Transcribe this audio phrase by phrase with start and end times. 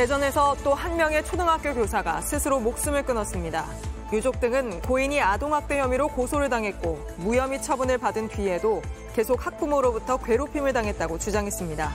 [0.00, 3.66] 대전에서 또 한 명의 초등학교 교사가 스스로 목숨을 끊었습니다.
[4.14, 8.80] 유족 등은 고인이 아동학대 혐의로 고소를 당했고 무혐의 처분을 받은 뒤에도
[9.14, 11.92] 계속 학부모로부터 괴롭힘을 당했다고 주장했습니다.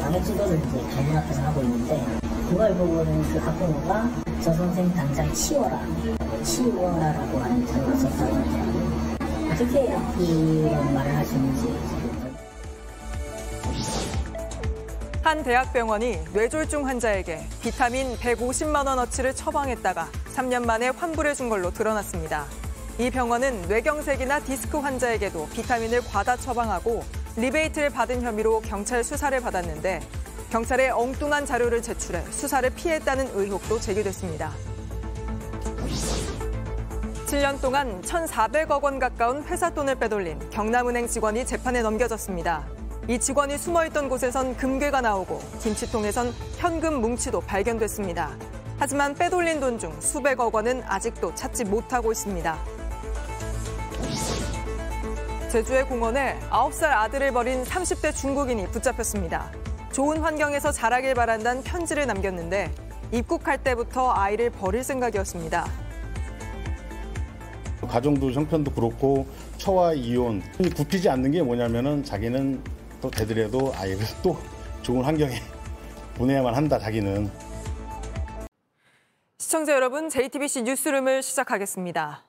[0.00, 2.04] 남의 지도를 이제 가문 앞에서 하고 있는데
[2.50, 4.10] 그걸 보고는 그 학부모가
[4.42, 5.80] 저 선생 당장 치워라
[6.42, 9.16] 치워라라고 하는 단어를 썼다고 하더라고요.
[9.50, 9.80] 어떻게
[10.22, 11.99] 이런 말을 있는지
[15.22, 22.46] 한 대학병원이 뇌졸중 환자에게 비타민 150만 원어치를 처방했다가 3년 만에 환불해 준 걸로 드러났습니다.
[22.98, 27.04] 이 병원은 뇌경색이나 디스크 환자에게도 비타민을 과다 처방하고
[27.36, 30.00] 리베이트를 받은 혐의로 경찰 수사를 받았는데
[30.48, 34.52] 경찰에 엉뚱한 자료를 제출해 수사를 피했다는 의혹도 제기됐습니다.
[37.26, 42.79] 7년 동안 1,400억 원 가까운 회사 돈을 빼돌린 경남은행 직원이 재판에 넘겨졌습니다.
[43.08, 48.30] 이 직원이 숨어있던 곳에선 금괴가 나오고 김치통에선 현금 뭉치도 발견됐습니다.
[48.78, 52.58] 하지만 빼돌린 돈 중 수백억 원은 아직도 찾지 못하고 있습니다.
[55.50, 59.50] 제주의 공원에 9살 아들을 버린 30대 중국인이 붙잡혔습니다.
[59.92, 62.70] 좋은 환경에서 자라길 바란다는 편지를 남겼는데
[63.12, 65.66] 입국할 때부터 아이를 버릴 생각이었습니다.
[67.88, 69.26] 가정도 형편도 그렇고
[69.56, 70.40] 처와 이혼
[70.76, 72.62] 굽히지 않는 게 뭐냐면은 자기는
[73.00, 74.36] 또 되더라도 아이를 또
[74.82, 75.34] 좋은 환경에
[76.16, 77.30] 보내야만 한다 자기는
[79.38, 82.22] 시청자 여러분, JTBC 뉴스룸을 시작하겠습니다.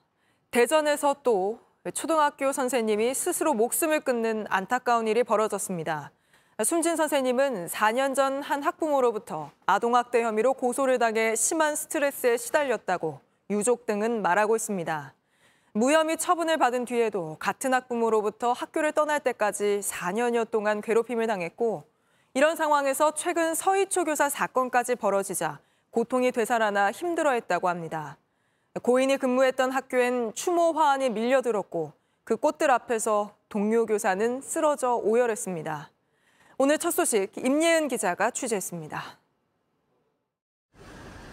[0.50, 1.60] 대전에서 또
[1.94, 6.10] 초등학교 선생님이 스스로 목숨을 끊는 안타까운 일이 벌어졌습니다.
[6.64, 13.20] 숨진 선생님은 4년 전 한 학부모로부터 아동학대 혐의로 고소를 당해 심한 스트레스에 시달렸다고
[13.50, 15.14] 유족 등은 말하고 있습니다.
[15.74, 21.84] 무혐의 처분을 받은 뒤에도 같은 학부모로부터 학교를 떠날 때까지 4년여 동안 괴롭힘을 당했고
[22.34, 28.18] 이런 상황에서 최근 서희초 교사 사건까지 벌어지자 고통이 되살아나 힘들어했다고 합니다.
[28.82, 31.92] 고인이 근무했던 학교엔 추모 화환이 밀려들었고
[32.24, 35.90] 그 꽃들 앞에서 동료 교사는 쓰러져 오열했습니다.
[36.58, 39.02] 오늘 첫 소식 임예은 기자가 취재했습니다.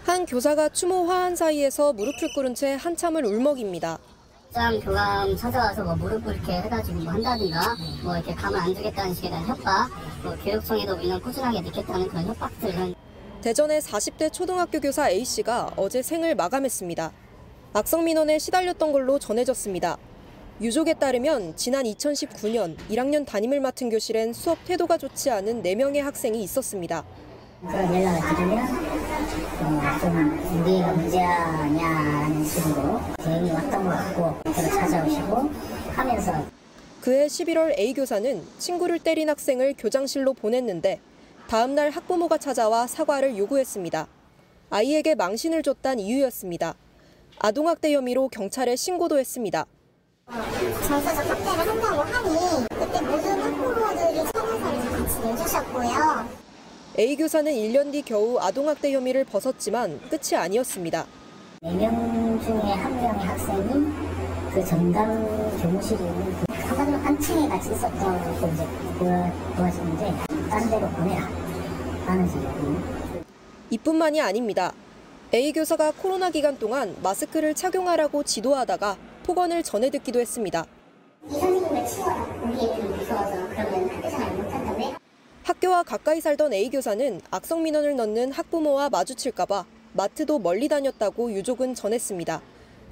[0.06, 4.00] 한 교사가 추모 화환 사이에서 무릎을 꿇은 채 한참을 울먹입니다.
[4.52, 9.30] 장 교감 찾아와서 뭐 무릎을 이렇게 해가지고 뭐 한다든가 뭐 이렇게 가만 안 두겠다는 식의
[9.30, 9.90] 대한 협박
[10.24, 12.96] 뭐 교육청에도 우리는 꾸준하게 넣겠다는 그런 협박들은
[13.42, 17.12] 대전의 40대 초등학교 교사 A씨가 어제 생을 마감했습니다.
[17.74, 19.98] 악성 민원에 시달렸던 걸로 전해졌습니다.
[20.62, 27.06] 유족에 따르면 지난 2019년 1학년 담임을 맡은 교실엔 수업 태도가 좋지 않은 4명의 학생이 있었습니다.
[27.62, 28.68] 그런 연락을 드리면
[29.62, 35.50] 어, 좀 우리가 문제냐는 식으로 대응이 왔던 것 같고 저를 찾아오시고
[35.94, 36.46] 하면서
[37.02, 41.02] 그해 11월 A 교사는 친구를 때린 학생을 교장실로 보냈는데
[41.47, 44.08] 다음 날 학부모가 찾아와 사과를 요구했습니다.
[44.70, 46.76] 아이에게 망신을 줬단 이유였습니다.
[47.40, 49.66] 아동학대 혐의로 경찰에 신고도 했습니다.
[50.88, 56.39] 정서적 학대를 한다고 하니 그때 모든 학부모들이 서면서를 같이 내주셨고요.
[56.98, 61.06] A 교사는 1년 뒤 겨우 아동학대 혐의를 벗었지만 끝이 아니었습니다.
[61.64, 63.86] 4명 중에 한 명의 학생이
[64.54, 65.24] 그 전담
[65.62, 68.68] 교무실이 있는 그 한마디로 한 층에 같이 있었던 그 이제
[68.98, 70.14] 그 도와주는데
[70.50, 71.30] 다른 데로 보내라
[72.08, 72.82] 라는 식이거든요.
[73.70, 74.74] 이뿐만이 아닙니다.
[75.34, 80.66] A 교사가 코로나 기간 동안 마스크를 착용하라고 지도하다가 폭언을 전해 듣기도 했습니다.
[81.30, 82.26] 이 선생님을 치워라.
[82.44, 84.09] 우리 애들이 무서워서 그러면?
[85.50, 92.40] 학교와 가까이 살던 A 교사는 악성 민원을 넣는 학부모와 마주칠까봐 마트도 멀리 다녔다고 유족은 전했습니다.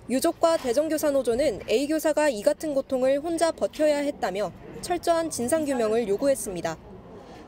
[0.09, 4.51] 유족과 대전교사노조는 A 교사가 이 같은 고통을 혼자 버텨야 했다며
[4.81, 6.77] 철저한 진상규명을 요구했습니다.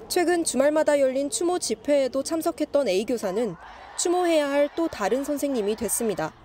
[0.09, 3.55] 최근 주말마다 열린 추모 집회에도 참석했던 A 교사는
[3.97, 6.35] 추모해야 할 또 다른 선생님이 됐습니다.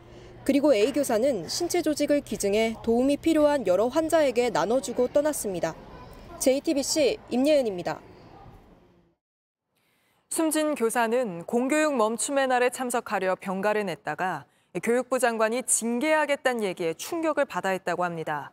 [0.47, 5.75] 그리고 A 교사는 신체 조직을 기증해 도움이 필요한 여러 환자에게 나눠주고 떠났습니다.
[6.39, 8.14] JTBC 임예은입니다.
[10.35, 14.47] 숨진 교사는 공교육 멈춤의 날에 참석하려 병가를 냈다가
[14.83, 18.51] 교육부 장관이 징계하겠다는 얘기에 충격을 받아 했다고 합니다.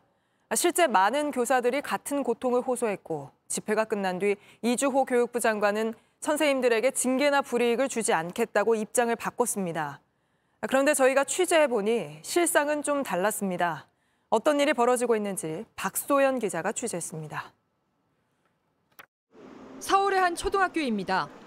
[0.54, 7.89] 실제 많은 교사들이 같은 고통을 호소했고 집회가 끝난 뒤 이주호 교육부 장관은 선생님들에게 징계나 불이익을
[7.89, 10.01] 주지 않겠다고 입장을 바꿨습니다.
[10.68, 13.88] 그런데 저희가 취재해보니 실상은 좀 달랐습니다.
[14.30, 17.51] 어떤 일이 벌어지고 있는지 박소연 기자가 취재했습니다.
[19.80, 21.40] 서울의 한 초등학교입니다.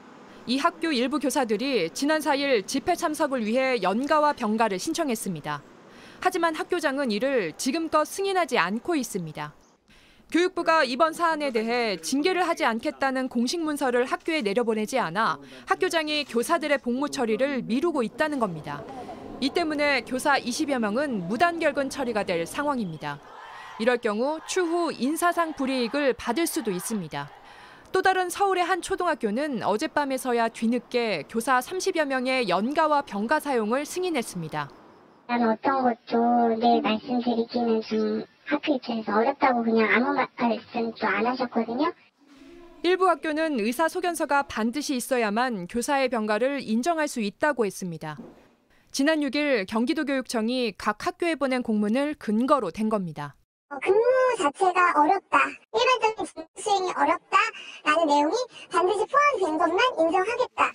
[0.47, 5.63] 이 학교 일부 교사들이 지난 4일 집회 참석을 위해 연가와 병가를 신청했습니다.
[6.21, 9.55] 하지만 학교장은 이를 지금껏 승인하지 않고 있습니다.
[10.31, 17.09] 교육부가 이번 사안에 대해 징계를 하지 않겠다는 공식 문서를 학교에 내려보내지 않아 학교장이 교사들의 복무
[17.09, 18.85] 처리를 미루고 있다는 겁니다.
[19.41, 23.19] 이 때문에 교사 20여 명은 무단결근 처리가 될 상황입니다.
[23.79, 27.31] 이럴 경우 추후 인사상 불이익을 받을 수도 있습니다.
[27.95, 34.69] 또 다른 서울의 한 초등학교는 어젯밤에서야 뒤늦게 교사 30여 명의 연가와 병가 사용을 승인했습니다.
[35.29, 41.93] 어떤 것도 내 말씀드리기는 좀 학교 입장에서 어렵다고 그냥 아무 말씀도 안 하셨거든요.
[42.83, 48.19] 일부 학교는 의사 소견서가 반드시 있어야만 교사의 병가를 인정할 수 있다고 했습니다.
[48.91, 53.37] 지난 6일 경기도교육청이 각 학교에 보낸 공문을 근거로 댄 겁니다.
[53.75, 54.01] 어, 근무
[54.39, 55.39] 자체가 어렵다.
[55.75, 58.35] 일반적인 직무 수행이 어렵다라는 내용이
[58.71, 60.73] 반드시 포함된 것만 인정하겠다.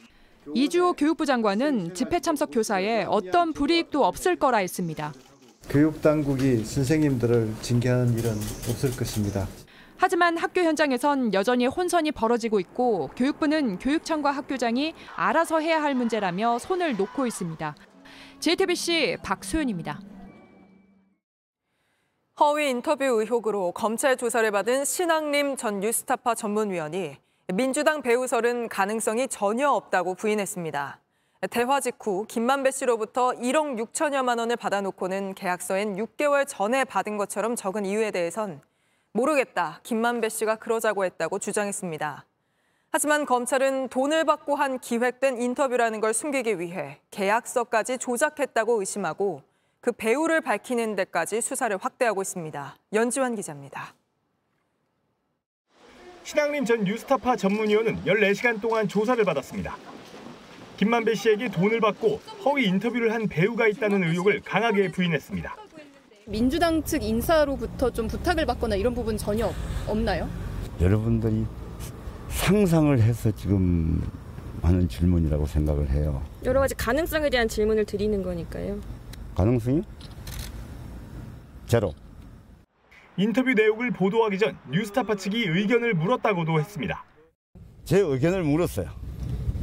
[0.53, 5.13] 이주호 교육부 장관은 집회 참석 교사에 어떤 불이익도 없을 거라 했습니다.
[5.69, 8.31] 교육 당국이 선생님들을 징계하는 일은
[8.69, 9.47] 없을 것입니다.
[9.97, 16.97] 하지만 학교 현장에선 여전히 혼선이 벌어지고 있고 교육부는 교육청과 학교장이 알아서 해야 할 문제라며 손을
[16.97, 17.75] 놓고 있습니다.
[18.39, 19.99] JTBC 박소연입니다.
[22.39, 27.17] 허위 인터뷰 의혹으로 검찰 조사를 받은 신학림 전 뉴스타파 전문위원이
[27.53, 31.01] 민주당 배우설은 가능성이 전혀 없다고 부인했습니다.
[31.49, 38.11] 대화 직후 김만배 씨로부터 1억 6천여만 원을 받아놓고는 계약서엔 6개월 전에 받은 것처럼 적은 이유에
[38.11, 38.61] 대해선
[39.11, 39.81] 모르겠다.
[39.83, 42.23] 김만배 씨가 그러자고 했다고 주장했습니다.
[42.91, 49.48] 하지만 검찰은 돈을 받고 한 기획된 인터뷰라는 걸 숨기기 위해 계약서까지 조작했다고 의심하고
[49.81, 52.75] 그 배우를 밝히는 데까지 수사를 확대하고 있습니다.
[52.93, 53.93] 연지환 기자입니다.
[56.23, 59.75] 신학림 전 뉴스타파 전문위원은 14시간 동안 조사를 받았습니다.
[60.77, 65.55] 김만배 씨에게 돈을 받고 허위 인터뷰를 한 배우가 있다는 의혹을 강하게 부인했습니다.
[66.27, 69.55] 민주당 측 인사로부터 좀 부탁을 받거나 이런 부분 전혀 없-
[69.87, 70.29] 없나요?
[70.79, 71.45] 여러분들이
[72.29, 74.01] 상상을 해서 지금
[74.61, 76.21] 하는 질문이라고 생각을 해요.
[76.43, 78.79] 여러 가지 가능성에 대한 질문을 드리는 거니까요.
[79.39, 79.83] 가능성이?
[81.65, 81.93] 제로.
[83.15, 87.05] 인터뷰 내용을 보도하기 전 뉴스타파 측이 의견을 물었다고도 했습니다.
[87.85, 88.89] 제 의견을 물었어요.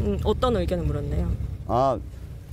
[0.00, 1.30] 음, 어떤 의견을 물었나요?
[1.66, 1.98] 아,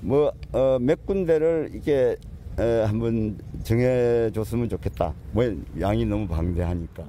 [0.01, 2.17] 뭐, 어, 몇 군데를 이렇게
[2.59, 5.13] 에, 한번 정해줬으면 좋겠다.
[5.31, 5.45] 뭐,
[5.79, 7.05] 양이 너무 방대하니까.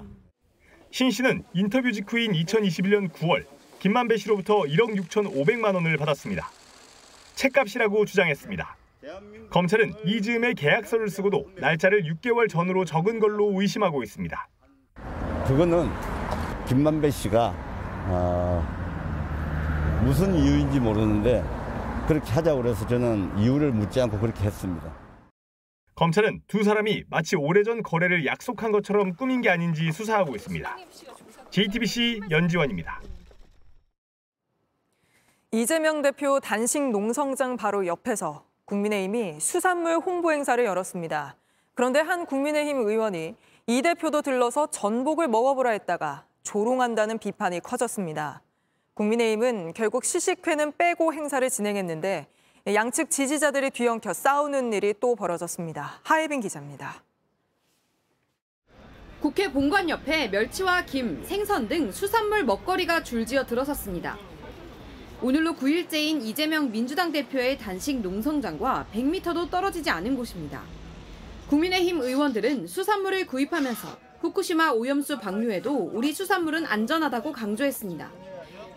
[0.92, 3.44] 신 씨는 인터뷰 직후인 2021년 9월
[3.80, 6.48] 김만배 씨로부터 1억 6천5백만 원을 받았습니다.
[7.34, 8.76] 책값이라고 주장했습니다.
[9.50, 14.48] 검찰은 이 즈음에 계약서를 쓰고도 날짜를 6개월 전으로 적은 걸로 의심하고 있습니다.
[15.46, 15.88] 그거는
[16.66, 17.54] 김만배 씨가
[18.06, 21.42] 아, 무슨 이유인지 모르는데
[22.06, 24.92] 그렇게 하자고 그래서 저는 이유를 묻지 않고 그렇게 했습니다.
[25.94, 30.76] 검찰은 두 사람이 마치 오래전 거래를 약속한 것처럼 꾸민 게 아닌지 수사하고 있습니다.
[31.50, 33.00] JTBC 연지원입니다.
[35.52, 41.36] 이재명 대표 단식 농성장 바로 옆에서 국민의힘이 수산물 홍보 행사를 열었습니다.
[41.74, 43.34] 그런데 한 국민의힘 의원이
[43.66, 48.42] 이 대표도 들러서 전복을 먹어보라 했다가 조롱한다는 비판이 커졌습니다.
[48.94, 52.26] 국민의힘은 결국 시식회는 빼고 행사를 진행했는데
[52.66, 56.00] 양측 지지자들이 뒤엉켜 싸우는 일이 또 벌어졌습니다.
[56.02, 57.02] 하예빈 기자입니다.
[59.20, 64.18] 국회 본관 옆에 멸치와 김, 생선 등 수산물 먹거리가 줄지어 들어섰습니다.
[65.24, 70.62] 오늘로 9일째인 이재명 민주당 대표의 단식 농성장과 100m도 떨어지지 않은 곳입니다.
[71.48, 73.88] 국민의힘 의원들은 수산물을 구입하면서
[74.20, 78.12] 후쿠시마 오염수 방류에도 우리 수산물은 안전하다고 강조했습니다.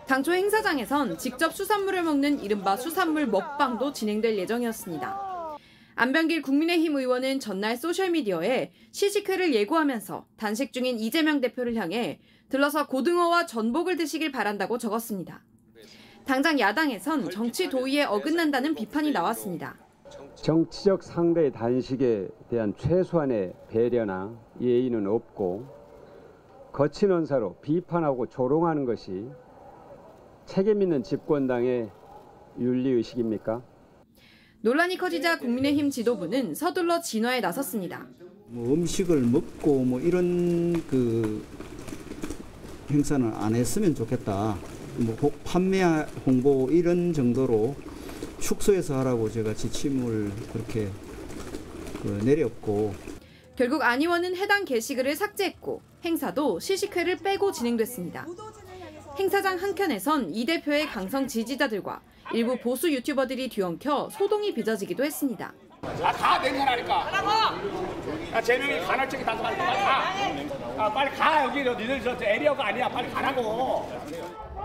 [0.06, 5.58] 당초 행사장에선 직접 수산물을 먹는 이른바 수산물 먹방도 진행될 예정이었습니다.
[5.96, 13.98] 안병길 국민의힘 의원은 전날 소셜미디어에 시식회를 예고하면서 단식 중인 이재명 대표를 향해 들러서 고등어와 전복을
[13.98, 15.42] 드시길 바란다고 적었습니다.
[16.28, 19.78] 당장 야당에선 정치 도의에 어긋난다는 비판이 나왔습니다.
[20.34, 25.66] 정치적 상대의 단식에 대한 최소한의 배려나 예의는 없고
[26.70, 29.26] 거친 언사로 비판하고 조롱하는 것이
[30.44, 31.90] 책임 있는 집권당의
[32.60, 33.62] 윤리의식입니까?
[34.60, 38.06] 논란이 커지자 국민의힘 지도부는 서둘러 진화에 나섰습니다.
[38.48, 41.42] 뭐 음식을 먹고 뭐 이런 그
[42.90, 44.58] 행사는 안 했으면 좋겠다.
[44.98, 45.82] 뭐 호- 판매
[46.26, 47.76] 홍보 이런 정도로
[48.40, 50.88] 축소해서 하라고 제가 지침을 그렇게
[52.02, 52.94] 그 내렸고
[53.56, 58.26] 결국 안 의원은 해당 게시글을 삭제했고 행사도 시식회를 빼고 진행됐습니다.
[59.18, 62.00] 행사장 한켠에선 이 대표의 강성 지지자들과
[62.34, 65.52] 일부 보수 유튜버들이 뒤엉켜 소동이 빚어지기도 했습니다.
[65.82, 67.04] 아, 가 냉혈하니까.
[67.10, 68.30] 가라고.
[68.32, 70.84] 야, 제명이 간헐적이 단속하니까 빨리 가.
[70.84, 71.44] 아, 빨리 가.
[71.44, 71.64] 여기
[72.04, 72.88] 저, 저 에리어가 아니야.
[72.88, 73.88] 빨리 가라고.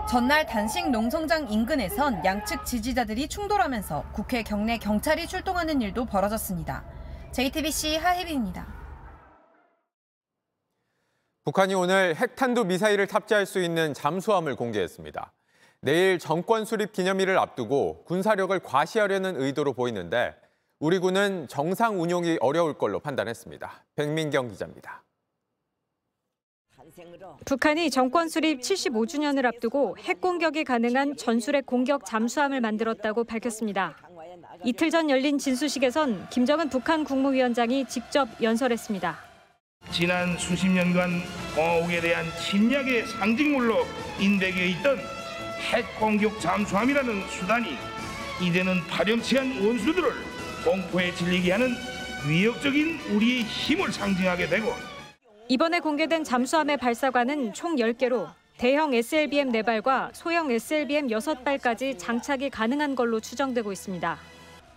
[0.06, 6.84] 전날 단식 농성장 인근에선 양측 지지자들이 충돌하면서 국회 경내 경찰이 출동하는 일도 벌어졌습니다.
[7.32, 8.66] JTBC 하혜빈입니다.
[11.44, 15.32] 북한이 오늘 핵탄두 미사일을 탑재할 수 있는 잠수함을 공개했습니다.
[15.80, 20.34] 내일 정권 수립 기념일을 앞두고 군사력을 과시하려는 의도로 보이는데
[20.80, 23.70] 우리 군은 정상 운용이 어려울 걸로 판단했습니다.
[23.96, 25.02] 백민경 기자입니다.
[27.44, 33.96] 북한이 정권 수립 75주년을 앞두고 핵 공격이 가능한 전술핵 공격 잠수함을 만들었다고 밝혔습니다.
[34.64, 39.18] 이틀 전 열린 진수식에선 김정은 북한 국무위원장이 직접 연설했습니다.
[39.90, 41.10] 지난 수십 년간
[41.54, 43.84] 공화국에 대한 침략의 상징물로
[44.20, 44.98] 인백에 있던
[45.72, 47.76] 핵 공격 잠수함이라는 수단이
[48.40, 50.10] 이제는 파렴치한 원수들을
[50.64, 51.74] 공포에 질리게 하는
[52.26, 54.72] 위협적인 우리의 힘을 상징하게 되고
[55.48, 63.20] 이번에 공개된 잠수함의 발사관은 총 10개로 대형 SLBM 4발과 소형 SLBM 6발까지 장착이 가능한 걸로
[63.20, 64.18] 추정되고 있습니다.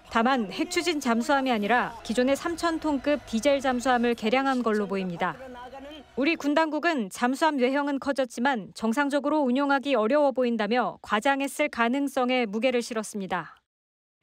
[0.09, 5.37] 다만 핵 추진 잠수함이 아니라 기존의 3,000톤급 디젤 잠수함을 개량한 걸로 보입니다.
[6.17, 13.55] 우리 군 당국은 잠수함 외형은 커졌지만 정상적으로 운용하기 어려워 보인다며 과장했을 가능성에 무게를 실었습니다.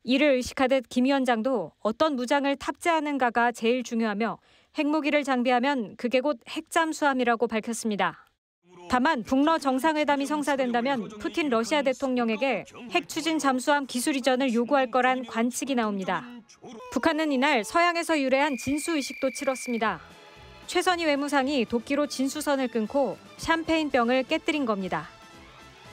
[0.03, 4.39] 이를 의식하듯 김 위원장도 어떤 무장을 탑재하는가가 제일 중요하며
[4.77, 8.27] 핵무기를 장비하면 그게 곧 핵잠수함이라고 밝혔습니다.
[8.91, 15.75] 다만 북러 정상회담이 성사된다면 푸틴 러시아 대통령에게 핵 추진 잠수함 기술 이전을 요구할 거란 관측이
[15.75, 16.25] 나옵니다.
[16.93, 20.01] 북한은 이날 서양에서 유래한 진수 의식도 치렀습니다.
[20.67, 25.09] 최선희 외무상이 도끼로 진수선을 끊고 샴페인병을 깨뜨린 겁니다.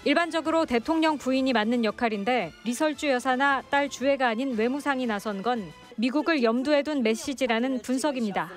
[0.03, 5.71] 일반적으로 대통령 부인이 맡는 역할인데 리설주 여사나 딸 주애가 아닌 외무상이 나선 건
[6.01, 8.50] 미국을 염두에 둔 메시지라는 분석입니다.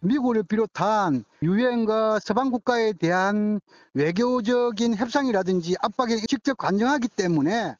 [0.00, 3.60] 미국을 비롯한 유엔과 서방 국가에 대한
[3.92, 7.76] 외교적인 협상이라든지 압박에 직접 관여하기 때문에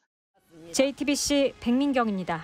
[0.71, 2.43] JTBC 백민경입니다.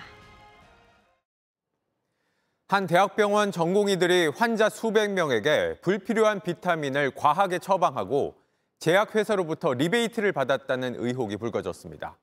[2.66, 8.34] 한 대학병원 전공의들이 환자 수백 명에게 불필요한 비타민을 과하게 처방하고
[8.80, 12.16] 제약회사로부터 리베이트를 받았다는 의혹이 불거졌습니다.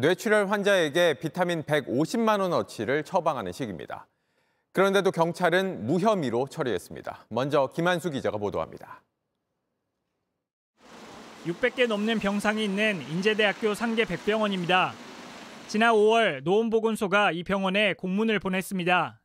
[0.00, 4.06] 뇌출혈 환자에게 비타민 150만 원어치를 처방하는 식입니다.
[4.72, 7.26] 그런데도 경찰은 무혐의로 처리했습니다.
[7.28, 9.02] 먼저 김한수 기자가 보도합니다.
[11.44, 14.94] 600개 넘는 병상이 있는 인제대학교 상계 백병원입니다.
[15.68, 19.20] 지난 5월 노원보건소가 이 병원에 공문을 보냈습니다.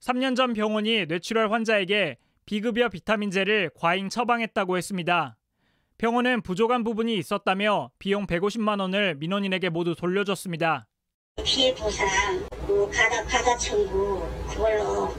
[0.00, 5.36] 3년 전 병원이 뇌출혈 환자에게 비급여 비타민제를 과잉 처방했다고 했습니다.
[5.98, 10.86] 병원은 부족한 부분이 있었다며 비용 150만 원을 민원인에게 모두 돌려줬습니다.
[11.44, 12.08] 피해 보상,
[12.66, 15.14] 뭐 과다 과다 청구 그걸로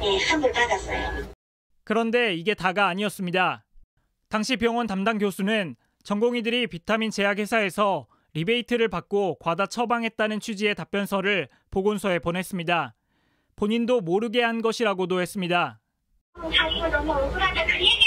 [0.00, 1.30] 네, 합을 받았어요.
[1.84, 3.64] 그런데 이게 다가 아니었습니다.
[4.28, 12.94] 당시 병원 담당 교수는 전공의들이 비타민 제약회사에서 리베이트를 받고 과다 처방했다는 취지의 답변서를 보건소에 보냈습니다.
[13.56, 15.80] 본인도 모르게 한 것이라고도 했습니다.
[16.36, 17.99] 자기가 너무 억울하다 그.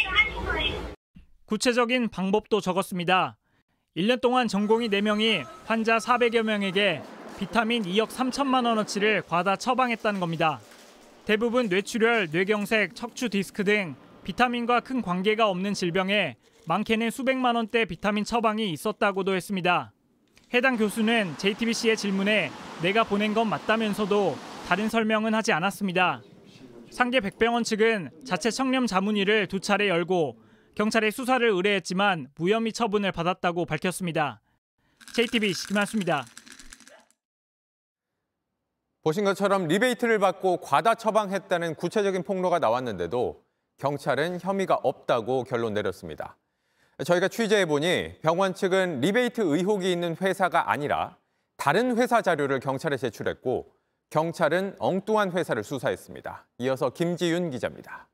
[1.53, 3.37] 구체적인 방법도 적었습니다.
[3.95, 7.03] 1년 동안 전공의 4명이 환자 400여 명에게
[7.37, 10.59] 비타민 2억 3천만 원어치를 과다 처방했다는 겁니다.
[11.25, 13.93] 대부분 뇌출혈, 뇌경색, 척추 디스크 등
[14.23, 19.93] 비타민과 큰 관계가 없는 질병에 많게는 수백만 원대 비타민 처방이 있었다고도 했습니다.
[20.55, 22.49] 해당 교수는 JTBC의 질문에
[22.81, 24.35] 내가 보낸 건 맞다면서도
[24.67, 26.23] 다른 설명은 하지 않았습니다.
[26.89, 30.42] 상계 백병원 측은 자체 청렴 자문위를 두 차례 열고
[30.75, 34.41] 경찰에 수사를 의뢰했지만 무혐의 처분을 받았다고 밝혔습니다.
[35.13, 36.25] JTBC 김한수입니다.
[39.03, 43.43] 보신 것처럼 리베이트를 받고 과다 처방했다는 구체적인 폭로가 나왔는데도
[43.77, 46.37] 경찰은 혐의가 없다고 결론 내렸습니다.
[47.03, 51.17] 저희가 취재해보니 병원 측은 리베이트 의혹이 있는 회사가 아니라
[51.57, 53.73] 다른 회사 자료를 경찰에 제출했고
[54.09, 56.47] 경찰은 엉뚱한 회사를 수사했습니다.
[56.59, 58.07] 이어서 김지윤 기자입니다.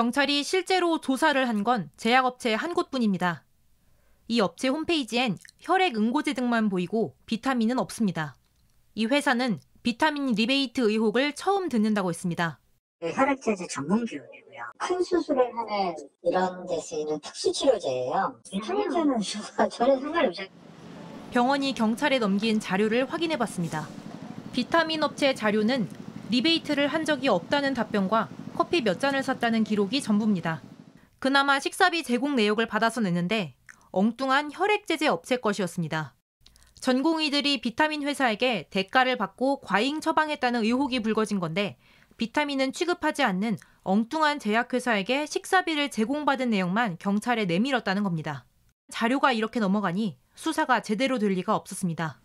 [0.00, 3.44] 경찰이 실제로 조사를 한 건 제약업체 한 곳뿐입니다.
[4.28, 8.36] 이 업체 홈페이지엔 혈액 응고제 등만 보이고 비타민은 없습니다.
[8.94, 12.58] 이 회사는 비타민 리베이트 의혹을 처음 듣는다고 했습니다.
[13.00, 14.64] 혈액제제 전문 기업이고요.
[14.76, 18.38] 큰 수술을 하는 이런 데 쓰이는 특수치료제예요.
[18.52, 19.18] 비타민제는
[19.70, 20.46] 전혀 상관이 없어요.
[21.30, 23.88] 병원이 경찰에 넘긴 자료를 확인해 봤습니다.
[24.52, 25.88] 비타민 업체 자료는
[26.30, 30.62] 리베이트를 한 적이 없다는 답변과 커피 몇 잔을 샀다는 기록이 전부입니다.
[31.18, 33.54] 그나마 식사비 제공 내역을 받아서 냈는데
[33.90, 36.14] 엉뚱한 혈액제제 업체 것이었습니다.
[36.80, 41.76] 전공의들이 비타민 회사에게 대가를 받고 과잉 처방했다는 의혹이 불거진 건데
[42.16, 48.46] 비타민은 취급하지 않는 엉뚱한 제약회사에게 식사비를 제공받은 내용만 경찰에 내밀었다는 겁니다.
[48.90, 52.20] 자료가 이렇게 넘어가니 수사가 제대로 될 리가 없었습니다.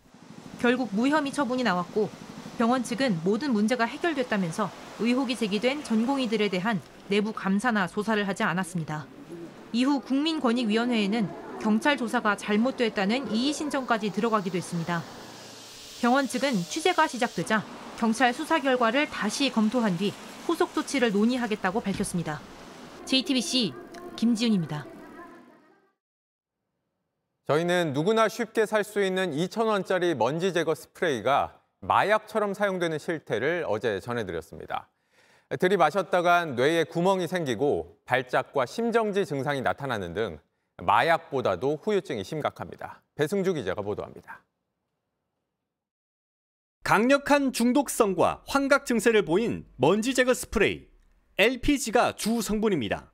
[0.61, 2.09] 결국 무혐의 처분이 나왔고
[2.57, 9.05] 병원 측은 모든 문제가 해결됐다면서 의혹이 제기된 전공의들에 대한 내부 감사나 조사를 하지 않았습니다.
[9.73, 11.29] 이후 국민권익위원회에는
[11.61, 15.01] 경찰 조사가 잘못됐다는 이의 신청까지 들어가기도 했습니다.
[16.01, 17.63] 병원 측은 취재가 시작되자
[17.97, 20.13] 경찰 수사 결과를 다시 검토한 뒤
[20.47, 22.41] 후속 조치를 논의하겠다고 밝혔습니다.
[23.05, 23.73] JTBC
[24.15, 24.85] 김지윤입니다.
[27.47, 34.87] 저희는 누구나 쉽게 살 수 있는 2,000원짜리 먼지 제거 스프레이가 마약처럼 사용되는 실태를 어제 전해드렸습니다.
[35.59, 40.39] 들이마셨다간 뇌에 구멍이 생기고 발작과 심정지 증상이 나타나는 등
[40.77, 43.01] 마약보다도 후유증이 심각합니다.
[43.15, 44.43] 배승주 기자가 보도합니다.
[46.83, 50.87] 강력한 중독성과 환각 증세를 보인 먼지 제거 스프레이
[51.37, 53.11] LPG가 주 성분입니다.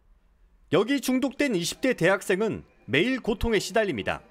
[0.73, 4.21] 여기 중독된 20대 대학생은 매일 고통에 시달립니다.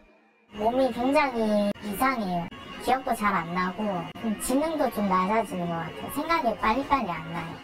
[0.52, 2.55] 몸이 굉장히 이상해요.
[2.86, 3.82] 기억도 잘 안 나고
[4.22, 6.12] 좀 지능도 좀 낮아지는 것 같아요.
[6.14, 7.56] 생각이 빨리빨리 안 나요.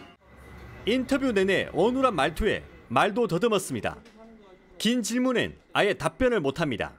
[0.85, 3.95] 인터뷰 내내 어눌한 말투에 말도 더듬었습니다.
[4.77, 6.91] 긴 질문엔 아예 답변을 못합니다.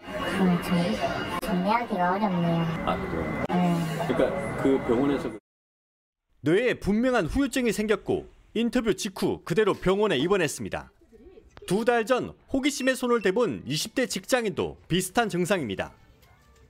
[0.00, 2.62] 그 정, 정리하기가 어렵네요.
[2.84, 3.44] 아 그래요?
[3.50, 4.08] 네.
[4.08, 5.30] 그러니까 그 병원에서
[6.40, 10.90] 뇌에 분명한 후유증이 생겼고 인터뷰 직후 그대로 병원에 입원했습니다.
[11.68, 15.92] 두 달 전 호기심에 손을 대본 20대 직장인도 비슷한 증상입니다.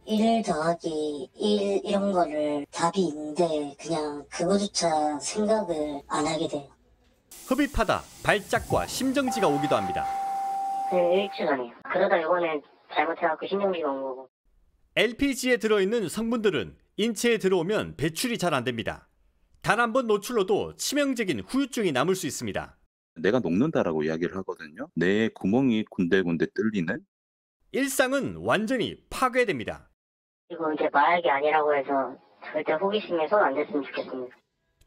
[0.05, 6.69] 일 더하기 일 이런 거를 답이 있는데 그냥 그거조차 생각을 안 하게 돼요.
[7.47, 10.05] 흡입하다 발작과 심정지가 오기도 합니다.
[10.91, 11.73] 그 일주일 전이에요.
[11.93, 12.61] 그러다 이번에
[12.95, 14.29] 잘못해갖고 신경지가 온 거고.
[14.97, 19.09] LPG에 들어있는 성분들은 인체에 들어오면 배출이 잘 안 됩니다.
[19.63, 22.77] 단 한 번 노출로도 치명적인 후유증이 남을 수 있습니다.
[23.17, 24.89] 내가 녹는다라고 이야기를 하거든요.
[24.95, 26.99] 내 구멍이 군데군데 뚫리는
[27.71, 29.89] 일상은 완전히 파괴됩니다.
[30.53, 32.15] 이거 이제 마약이 아니라고 해서
[32.53, 34.37] 절대 호기심에 손 안 댔으면 좋겠습니다.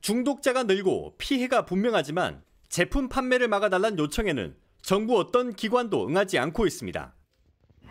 [0.01, 7.13] 중독자가 늘고 피해가 분명하지만 제품 판매를 막아달란 요청에는 정부 어떤 기관도 응하지 않고 있습니다.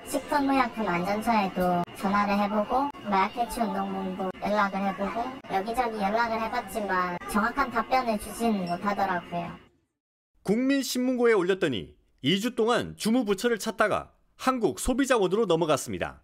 [0.06, 9.50] 식품의약품안전처에도 전화를 해보고 마약퇴치운동본부 연락을 해보고 여기저기 연락을 해봤지만 정확한 답변을 주지는 못하더라고요.
[10.44, 16.20] 국민신문고에 올렸더니 2주 동안 주무부처를 찾다가 한국 소비자원으로 넘어갔습니다.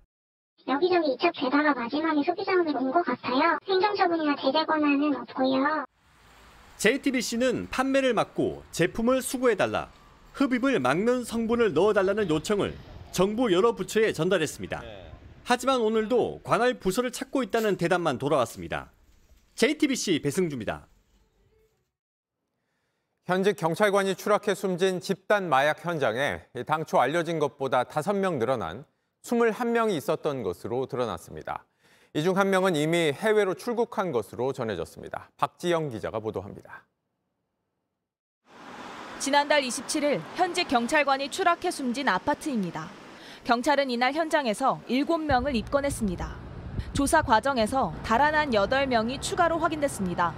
[0.69, 3.59] 여기저기 이첩 되다가 마지막에 소비자원으로 온 것 같아요.
[3.69, 5.85] 행정처분이나 제재 권한은 없고요.
[6.79, 9.91] JTBC는 판매를 막고 제품을 수거해달라,
[10.35, 12.75] 흡입을 막는 성분을 넣어달라는 요청을
[13.13, 14.83] 정부 여러 부처에 전달했습니다.
[15.45, 18.93] 하지만 오늘도 관할 부서를 찾고 있다는 대답만 돌아왔습니다.
[19.57, 20.87] JTBC 배승주입니다.
[23.27, 28.85] 현직 경찰관이 추락해 숨진 집단 마약 현장에 당초 알려진 것보다 5명 늘어난
[29.25, 31.65] 21명이 있었던 것으로 드러났습니다.
[32.15, 35.31] 이 중 한 명은 이미 해외로 출국한 것으로 전해졌습니다.
[35.37, 36.85] 박지영 기자가 보도합니다.
[39.21, 42.89] 지난달 27일 현직 경찰관이 추락해 숨진 아파트입니다.
[43.45, 46.37] 경찰은 이날 현장에서 7명을 입건했습니다.
[46.95, 50.35] 조사 과정에서 달아난 8명이 추가로 확인됐습니다.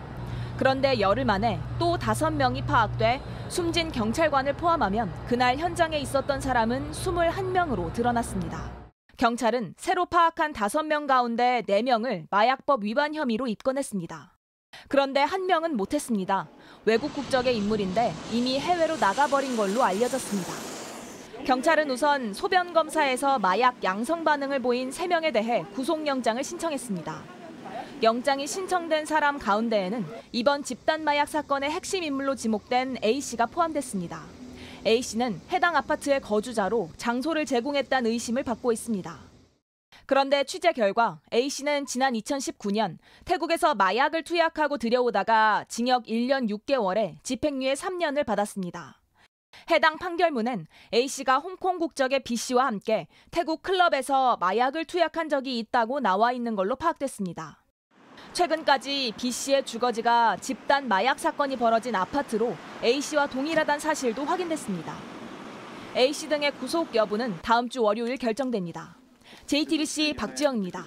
[0.56, 8.70] 그런데 열흘 만에 또 5명이 파악돼 숨진 경찰관을 포함하면 그날 현장에 있었던 사람은 21명으로 드러났습니다.
[9.16, 14.32] 경찰은 새로 파악한 5명 가운데 4명을 마약법 위반 혐의로 입건했습니다.
[14.88, 16.48] 그런데 한 명은 못했습니다.
[16.84, 20.52] 외국 국적의 인물인데 이미 해외로 나가버린 걸로 알려졌습니다.
[21.44, 27.41] 경찰은 우선 소변 검사에서 마약 양성 반응을 보인 3명에 대해 구속영장을 신청했습니다.
[28.02, 34.24] 영장이 신청된 사람 가운데에는 이번 집단 마약 사건의 핵심 인물로 지목된 A씨가 포함됐습니다.
[34.84, 39.16] A씨는 해당 아파트의 거주자로 장소를 제공했다는 의심을 받고 있습니다.
[40.06, 48.26] 그런데 취재 결과 A씨는 지난 2019년 태국에서 마약을 투약하고 들여오다가 징역 1년 6개월에 집행유예 3년을
[48.26, 49.00] 받았습니다.
[49.70, 56.56] 해당 판결문엔 A씨가 홍콩 국적의 B씨와 함께 태국 클럽에서 마약을 투약한 적이 있다고 나와 있는
[56.56, 57.61] 걸로 파악됐습니다.
[58.32, 64.94] 최근까지 B씨의 주거지가 집단 마약 사건이 벌어진 아파트로 A씨와 동일하다는 사실도 확인됐습니다.
[65.94, 68.96] A씨 등의 구속 여부는 다음 주 월요일 결정됩니다.
[69.46, 70.86] JTBC 박지영입니다.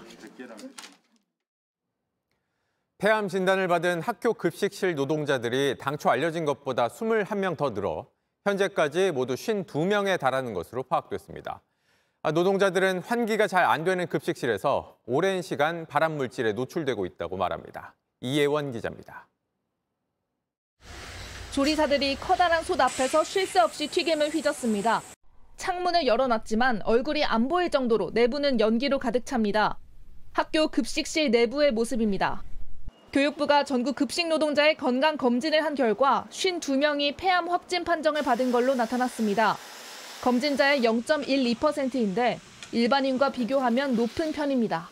[2.97, 8.07] 폐암 진단을 받은 학교 급식실 노동자들이 당초 알려진 것보다 21명 더 늘어
[8.45, 11.61] 현재까지 모두 52명에 달하는 것으로 파악됐습니다.
[12.25, 17.93] 아, 노동자들은 환기가 잘 안 되는 급식실에서 오랜 시간 발암 물질에 노출되고 있다고 말합니다.
[18.19, 19.27] 이예원 기자입니다.
[21.51, 25.03] 조리사들이 커다란 솥 앞에서 쉴 새 없이 튀김을 휘젓습니다.
[25.57, 29.77] 창문을 열어놨지만 얼굴이 안 보일 정도로 내부는 연기로 가득 찹니다.
[30.33, 32.41] 학교 급식실 내부의 모습입니다.
[33.13, 39.57] 교육부가 전국 급식 노동자의 건강 검진을 한 결과 52명이 폐암 확진 판정을 받은 걸로 나타났습니다.
[40.23, 42.39] 검진자의 0.12%인데
[42.71, 44.89] 일반인과 비교하면 높은 편입니다.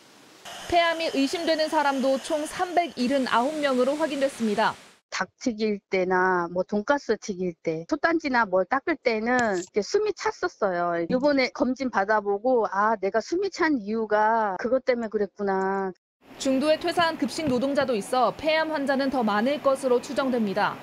[0.70, 4.74] 폐암이 의심되는 사람도 총 379명으로 확인됐습니다.
[5.10, 11.06] 닭 튀길 때나 뭐 돈가스 튀길 때 솥단지나 뭘 닦을 때는 숨이 찼었어요.
[11.08, 15.92] 이번에 검진 받아보고 아 내가 숨이 찬 이유가 그것 때문에 그랬구나.
[16.38, 20.76] 중도에 퇴사한 급식 노동자도 있어 폐암 환자는 더 많을 것으로 추정됩니다.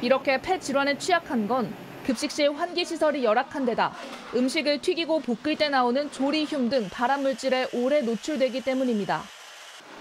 [0.00, 1.74] 이렇게 폐 질환에 취약한 건
[2.06, 3.92] 급식실 환기 시설이 열악한 데다
[4.34, 9.22] 음식을 튀기고 볶을 때 나오는 조리흉 등 발암 물질에 오래 노출되기 때문입니다.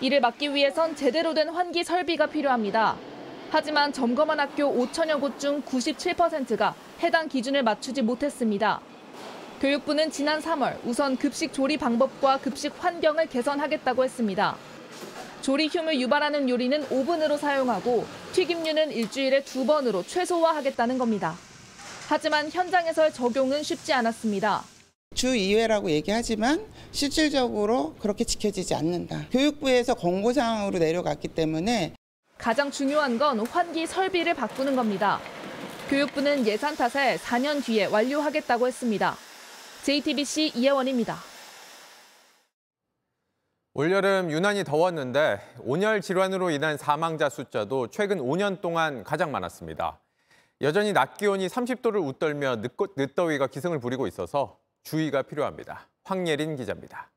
[0.02, 2.96] 이를 막기 위해선 제대로 된 환기 설비가 필요합니다.
[3.50, 8.82] 하지만 점검한 학교 5천여 곳 중 97%가 해당 기준을 맞추지 못했습니다.
[9.60, 14.58] 교육부는 지난 3월 우선 급식 조리 방법과 급식 환경을 개선하겠다고 했습니다.
[15.42, 21.36] 조리흉을 유발하는 요리는 오븐으로 사용하고 튀김류는 일주일에 두 번으로 최소화하겠다는 겁니다.
[22.08, 24.64] 하지만 현장에서의 적용은 쉽지 않았습니다.
[25.16, 29.28] 주 2회라고 얘기하지만 실질적으로 그렇게 지켜지지 않는다.
[29.32, 31.94] 교육부에서 권고사항으로 내려갔기 때문에
[32.38, 35.20] 가장 중요한 건 환기 설비를 바꾸는 겁니다.
[35.90, 39.16] 교육부는 예산 탓에 4년 뒤에 완료하겠다고 했습니다.
[39.84, 41.18] JTBC 이혜원입니다.
[43.74, 50.00] 올여름 유난히 더웠는데 온열 질환으로 인한 사망자 숫자도 최근 5년 동안 가장 많았습니다.
[50.62, 55.90] 여전히 낮 기온이 30도를 웃돌며 늦고, 늦더위가 기승을 부리고 있어서 주의가 필요합니다.
[56.06, 57.12] 황예린 기자입니다.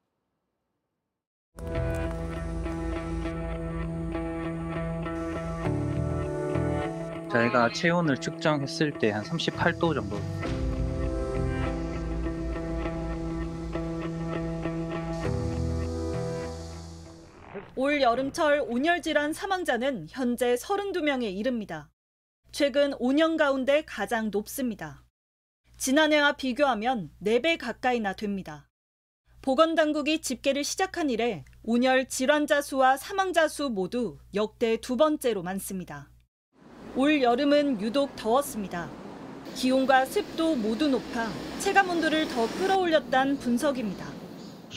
[7.30, 10.16] 저희가 체온을 측정했을 때 한 38도 정도
[17.76, 21.90] 올 여름철 온열 질환 사망자는 현재 32명에 이릅니다.
[22.50, 25.04] 최근 5년 가운데 가장 높습니다.
[25.76, 28.68] 지난해와 비교하면 4배 가까이나 됩니다.
[29.42, 36.10] 보건당국이 집계를 시작한 이래 온열 질환자 수와 사망자 수 모두 역대 두 번째로 많습니다.
[36.96, 38.90] 올 여름은 유독 더웠습니다.
[39.54, 41.30] 기온과 습도 모두 높아
[41.60, 44.17] 체감 온도를 더 끌어올렸다는 분석입니다.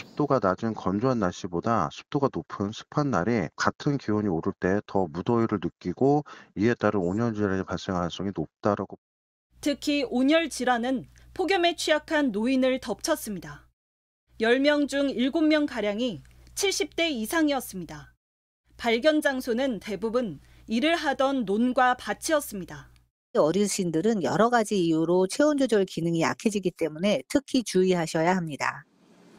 [0.02, 6.24] 습도가 낮은 건조한 날씨보다 습도가 높은 습한 날에 같은 기온이 오를 때 더 무더위를 느끼고
[6.56, 8.98] 이에 따른 온열 질환이 발생 가능성이 높다라고
[9.62, 13.68] 특히 온열 질환은 폭염에 취약한 노인을 덮쳤습니다.
[14.40, 16.24] 10명 중 7명 가량이
[16.56, 18.14] 70대 이상이었습니다.
[18.78, 22.90] 발견 장소는 대부분 일을 하던 논과 밭이었습니다.
[23.38, 28.84] 어르신들은 여러 가지 이유로 체온 조절 기능이 약해지기 때문에 특히 주의하셔야 합니다.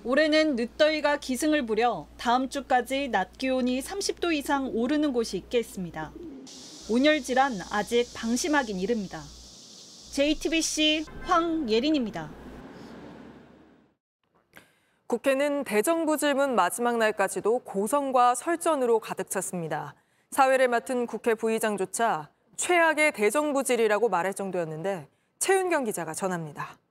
[0.05, 6.11] 올해는 늦더위가 기승을 부려 다음 주까지 낮 기온이 30도 이상 오르는 곳이 있겠습니다.
[6.91, 9.23] 온열 질환 아직 방심하긴 이릅니다.
[10.13, 12.31] JTBC 황예린입니다.
[15.07, 19.95] 국회는 대정부 질문 마지막 날까지도 고성과 설전으로 가득 찼습니다.
[20.33, 25.07] 사회를 맡은 국회 부의장조차 최악의 대정부질이라고 말할 정도였는데
[25.39, 26.82] 최윤경 기자가 전합니다.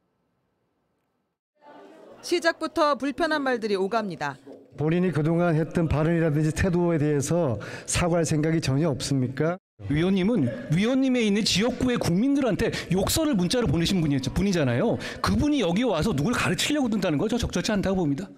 [2.22, 4.38] 시작부터 불편한 말들이 오갑니다.
[4.78, 9.58] 본인이 그동안 했던 발언이라든지 태도에 대해서 사과할 생각이 전혀 없습니까?
[9.90, 14.98] 위원님은 위원님에 있는 지역구의 국민들한테 욕설을 문자로 보내신 분이었죠 분이잖아요.
[15.22, 18.30] 그분이 여기 와서 누굴 가르치려고 든다는 거죠 적절치 않다고 봅니다.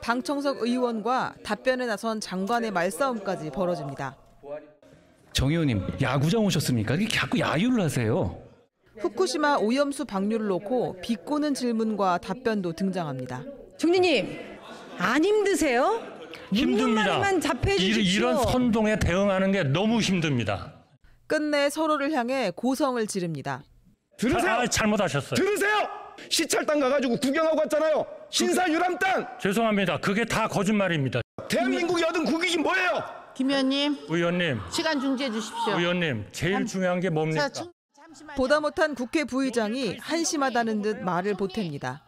[0.00, 4.16] 방청석 의원과 답변에 나선 장관의 말싸움까지 벌어집니다.
[5.32, 6.94] 정 의원님 야구장 오셨습니까?
[6.94, 8.49] 이게 자꾸 야유를 하세요.
[9.00, 13.42] 후쿠시마 오염수 방류를 놓고 비꼬는 질문과 답변도 등장합니다.
[13.78, 14.38] 총리님
[14.98, 16.02] 안 힘드세요?
[16.52, 17.30] 힘듭니다.
[17.78, 20.74] 이- 이런 선동에 대응하는 게 너무 힘듭니다.
[21.26, 23.62] 끝내 서로를 향해 고성을 지릅니다.
[24.18, 24.52] 들으세요.
[24.52, 25.34] 아, 잘못하셨어요.
[25.36, 25.88] 들으세요.
[26.28, 28.04] 시찰 땅 가가지고 구경하고 왔잖아요.
[28.28, 29.26] 신사 유람 땅.
[29.40, 29.98] 죄송합니다.
[29.98, 31.20] 그게 다 거짓말입니다.
[31.48, 33.02] 대한민국이 얻은 국익이 뭐예요?
[33.34, 35.78] 김 의원님 의원님, 시간 중지해 주십시오.
[35.78, 37.48] 의원님, 제일 중요한 게 뭡니까?
[38.36, 42.00] 보다 못한 국회 부의장이 한심하다는 듯 말을 보탭니다.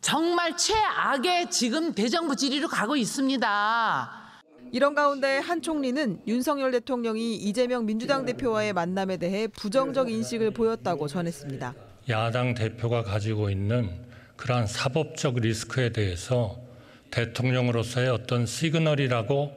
[0.00, 4.28] 정말 최악의 지금 대정부 질의로 가고 있습니다.
[4.70, 11.74] 이런 가운데 한 총리는 윤석열 대통령이 이재명 민주당 대표와의 만남에 대해 부정적 인식을 보였다고 전했습니다.
[12.10, 13.90] 야당 대표가 가지고 있는
[14.36, 16.58] 그러한 사법적 리스크에 대해서
[17.10, 19.52] 대통령으로서의 어떤 시그널이라고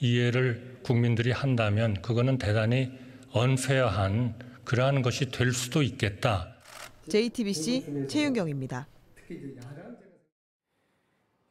[0.00, 2.90] 이해를 국민들이 한다면 그거는 대단히
[3.32, 4.34] 언페어한
[4.66, 6.54] 그러한 것이 될 수도 있겠다.
[7.08, 8.86] JTBC 최윤경입니다.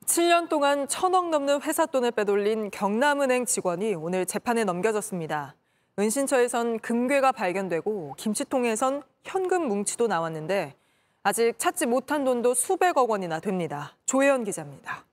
[0.05, 5.55] 7년 동안 천억 넘는 회사 돈을 빼돌린 경남은행 직원이 오늘 재판에 넘겨졌습니다.
[5.97, 10.75] 은신처에선 금괴가 발견되고 김치통에선 현금 뭉치도 나왔는데
[11.23, 13.97] 아직 찾지 못한 돈도 수백억 원이나 됩니다.
[14.05, 15.05] 조혜연 기자입니다.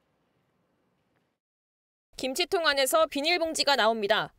[2.17, 4.33] 김치통 안에서 비닐봉지가 나옵니다.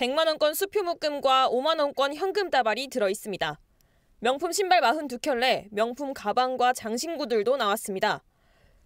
[0.00, 3.60] 100만 원권 수표 묶음과 5만 원권 현금 다발이 들어 있습니다.
[4.20, 8.22] 명품 신발 42켤레, 명품 가방과 장신구들도 나왔습니다.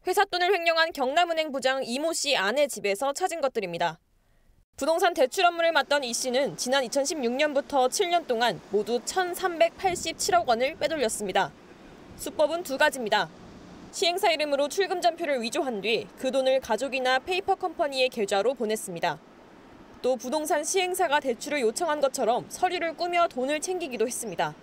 [0.08, 4.00] 회사 돈을 횡령한 경남은행 부장 이모 씨 아내 집에서 찾은 것들입니다.
[4.76, 11.52] 부동산 대출 업무를 맡던 이 씨는 지난 2016년부터 7년 동안 모두 1,387억 원을 빼돌렸습니다.
[12.16, 13.30] 수법은 두 가지입니다.
[13.92, 19.33] 시행사 이름으로 출금 전표를 위조한 뒤 그 돈을 가족이나 페이퍼 컴퍼니의 계좌로 보냈습니다.
[20.04, 24.54] 또 부동산 시행사가 대출을 요청한 것처럼 서류를 꾸며 돈을 챙기기도 했습니다.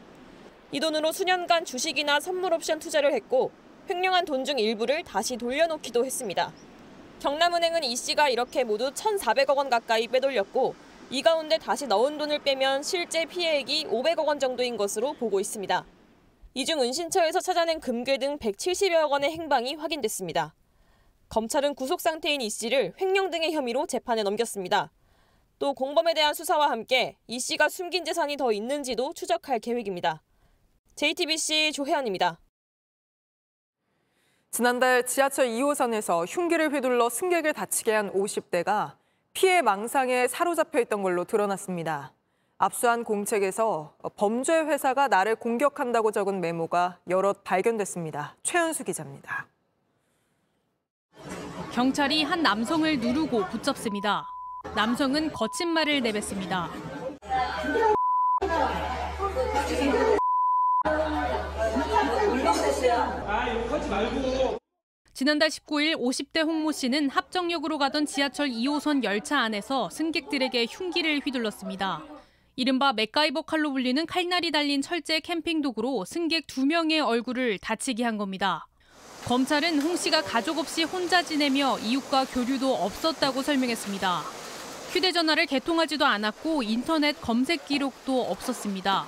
[0.71, 3.49] 이 돈으로 수년간 주식이나 선물 옵션 투자를 했고
[3.89, 6.53] 횡령한 돈 중 일부를 다시 돌려놓기도 했습니다.
[7.21, 10.75] 경남은행은 이 씨가 이렇게 모두 1,400억 원 가까이 빼돌렸고
[11.09, 15.83] 이 가운데 다시 넣은 돈을 빼면 실제 피해액이 500억 원 정도인 것으로 보고 있습니다.
[16.53, 20.53] 이 중 은신처에서 찾아낸 금괴 등 170여억 원의 행방이 확인됐습니다.
[21.29, 24.91] 검찰은 구속 상태인 이 씨를 횡령 등의 혐의로 재판에 넘겼습니다.
[25.61, 30.23] 또 공범에 대한 수사와 함께 이 씨가 숨긴 재산이 더 있는지도 추적할 계획입니다.
[30.95, 32.39] JTBC 조혜연입니다.
[34.49, 38.95] 지난달 지하철 2호선에서 흉기를 휘둘러 승객을 다치게 한 50대가
[39.33, 42.11] 피해 망상에 사로잡혀 있던 걸로 드러났습니다.
[42.57, 48.35] 압수한 공책에서 범죄 회사가 나를 공격한다고 적은 메모가 여럿 발견됐습니다.
[48.41, 49.45] 최현수 기자입니다.
[51.71, 54.25] 경찰이 한 남성을 누르고 붙잡습니다.
[54.75, 56.69] 남성은 거친 말을 내뱉습니다.
[65.13, 72.03] 지난달 19일 50대 홍모 씨는 합정역으로 가던 지하철 2호선 열차 안에서 승객들에게 흉기를 휘둘렀습니다.
[72.55, 78.67] 이른바 맥가이버 칼로 불리는 칼날이 달린 철제 캠핑 도구로 승객 2명의 얼굴을 다치게 한 겁니다.
[79.25, 84.40] 검찰은 홍 씨가 가족 없이 혼자 지내며 이웃과 교류도 없었다고 설명했습니다.
[84.91, 89.07] 휴대전화를 개통하지도 않았고 인터넷 검색 기록도 없었습니다.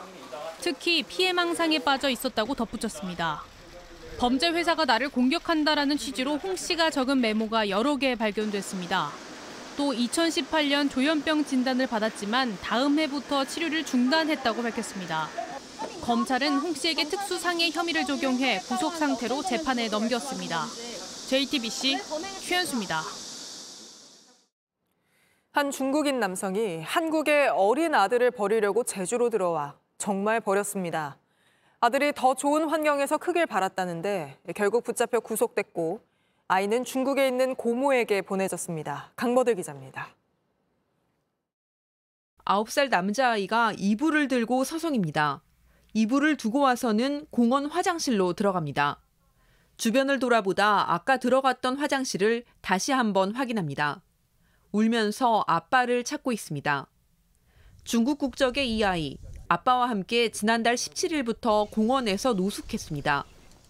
[0.61, 3.43] 특히 피해망상에 빠져 있었다고 덧붙였습니다.
[4.17, 9.11] 범죄 회사가 나를 공격한다라는 취지로 홍 씨가 적은 메모가 여러 개 발견됐습니다.
[9.75, 15.27] 또 2018년 조현병 진단을 받았지만 다음 해부터 치료를 중단했다고 밝혔습니다.
[16.01, 20.65] 검찰은 홍 씨에게 특수상해 혐의를 적용해 구속 상태로 재판에 넘겼습니다.
[21.27, 21.97] JTBC
[22.47, 23.22] 최현수입니다.
[25.53, 31.19] 한 중국인 남성이 한국의 어린 아들을 버리려고 제주로 들어와 정말 버렸습니다.
[31.79, 36.01] 아들이 더 좋은 환경에서 크길 바랐다는데 결국 붙잡혀 구속됐고
[36.47, 39.11] 아이는 중국에 있는 고모에게 보내졌습니다.
[39.15, 40.07] 강버들 기자입니다.
[42.45, 45.43] 9살 남자아이가 이불을 들고 서성입니다.
[45.93, 48.99] 이불을 두고 와서는 공원 화장실로 들어갑니다.
[49.77, 54.01] 주변을 돌아보다 아까 들어갔던 화장실을 다시 한번 확인합니다.
[54.73, 56.87] 울면서 아빠를 찾고 있습니다.
[57.83, 63.23] 중국 국적의 이 아이, 아빠와 함께 지난달 17일부터 공원에서 노숙했습니다.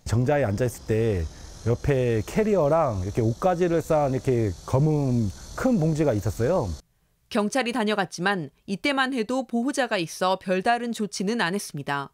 [0.05, 1.25] 정자에 앉아 있을 때
[1.67, 6.69] 옆에 캐리어랑 이렇게 옷가지를 쌓은 이렇게 검은 큰 봉지가 있었어요.
[7.27, 12.11] 경찰이 다녀갔지만 이때만 해도 보호자가 있어 별다른 조치는 안 했습니다.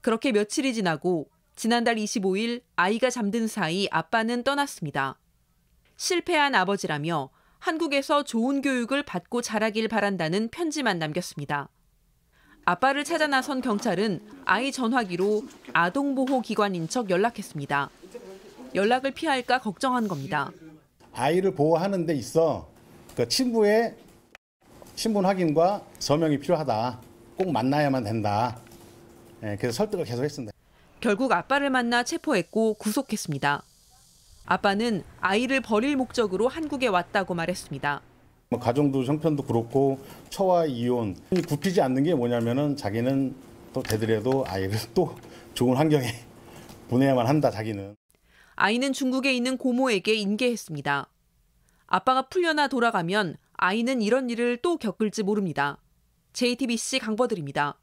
[0.00, 5.18] 그렇게 며칠이 지나고 지난달 25일 아이가 잠든 사이 아빠는 떠났습니다.
[5.96, 11.68] 실패한 아버지라며 한국에서 좋은 교육을 받고 자라길 바란다는 편지만 남겼습니다.
[12.64, 15.42] 아빠를 찾아 나선 경찰은 아이 전화기로
[15.72, 17.90] 아동보호기관인 척 연락했습니다.
[18.74, 20.50] 연락을 피할까 걱정한 겁니다.
[21.12, 22.68] 아이를 보호하는 데 있어
[23.16, 23.94] 그 친부의
[24.94, 27.00] 신분 확인과 서명이 필요하다.
[27.36, 28.58] 꼭 만나야만 된다.
[29.42, 30.52] 예, 그래서 설득을 계속 했습니다.
[31.00, 33.62] 결국 아빠를 만나 체포했고 구속했습니다.
[34.50, 38.00] 아빠는 아이를 버릴 목적으로 한국에 왔다고 말했습니다.
[38.48, 41.14] 뭐 가정도 형편도 그렇고 처와 이혼
[41.48, 43.36] 굽히지 않는 게 뭐냐면은 자기는
[43.72, 45.14] 또 되더라도 아이를 또
[45.54, 46.04] 좋은 환경에
[46.90, 47.94] 보내야만 한다 자기는.
[48.56, 51.06] 아이는 중국에 있는 고모에게 인계했습니다.
[51.86, 55.78] 아빠가 풀려나 돌아가면 아이는 이런 일을 또 겪을지 모릅니다.
[56.32, 57.78] JTBC 강버들입니다.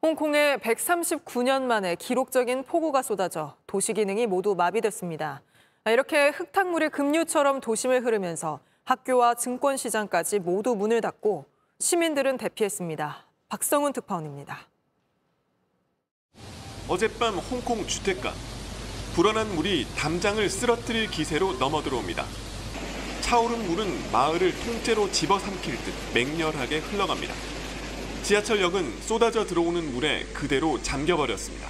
[0.00, 5.42] 홍콩에 139년 만에 기록적인 폭우가 쏟아져 도시 기능이 모두 마비됐습니다.
[5.86, 11.46] 이렇게 흙탕물이 급류처럼 도심을 흐르면서 학교와 증권시장까지 모두 문을 닫고
[11.80, 13.26] 시민들은 대피했습니다.
[13.48, 14.68] 박성훈 특파원입니다.
[16.88, 18.32] 어젯밤 홍콩 주택가.
[19.16, 22.24] 불어난 물이 담장을 쓰러뜨릴 기세로 넘어 들어옵니다.
[23.20, 27.57] 차오른 물은 마을을 통째로 집어삼킬 듯 맹렬하게 흘러갑니다.
[28.23, 31.67] 지하철역은 쏟아져 들어오는 물에 그대로 잠겨버렸습니다.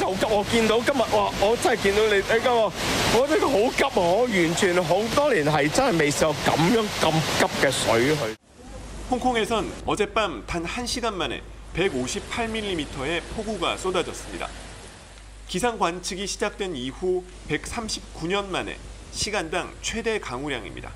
[0.00, 1.30] 我見到今日哇！
[1.40, 2.72] 我真係見到你呢個，
[3.16, 3.92] 我呢個好急啊！
[3.94, 8.36] 我完全好多年係真係未試過咁樣咁急嘅水去。
[9.10, 11.42] 홍콩에선 어젯밤 단 1시간 만에
[11.76, 14.48] 158mm의 폭우가 쏟아졌습니다.
[15.46, 18.76] 기상 관측이 시작된 이후 139년 만에
[19.12, 20.90] 시간당 최대 강우량입니다.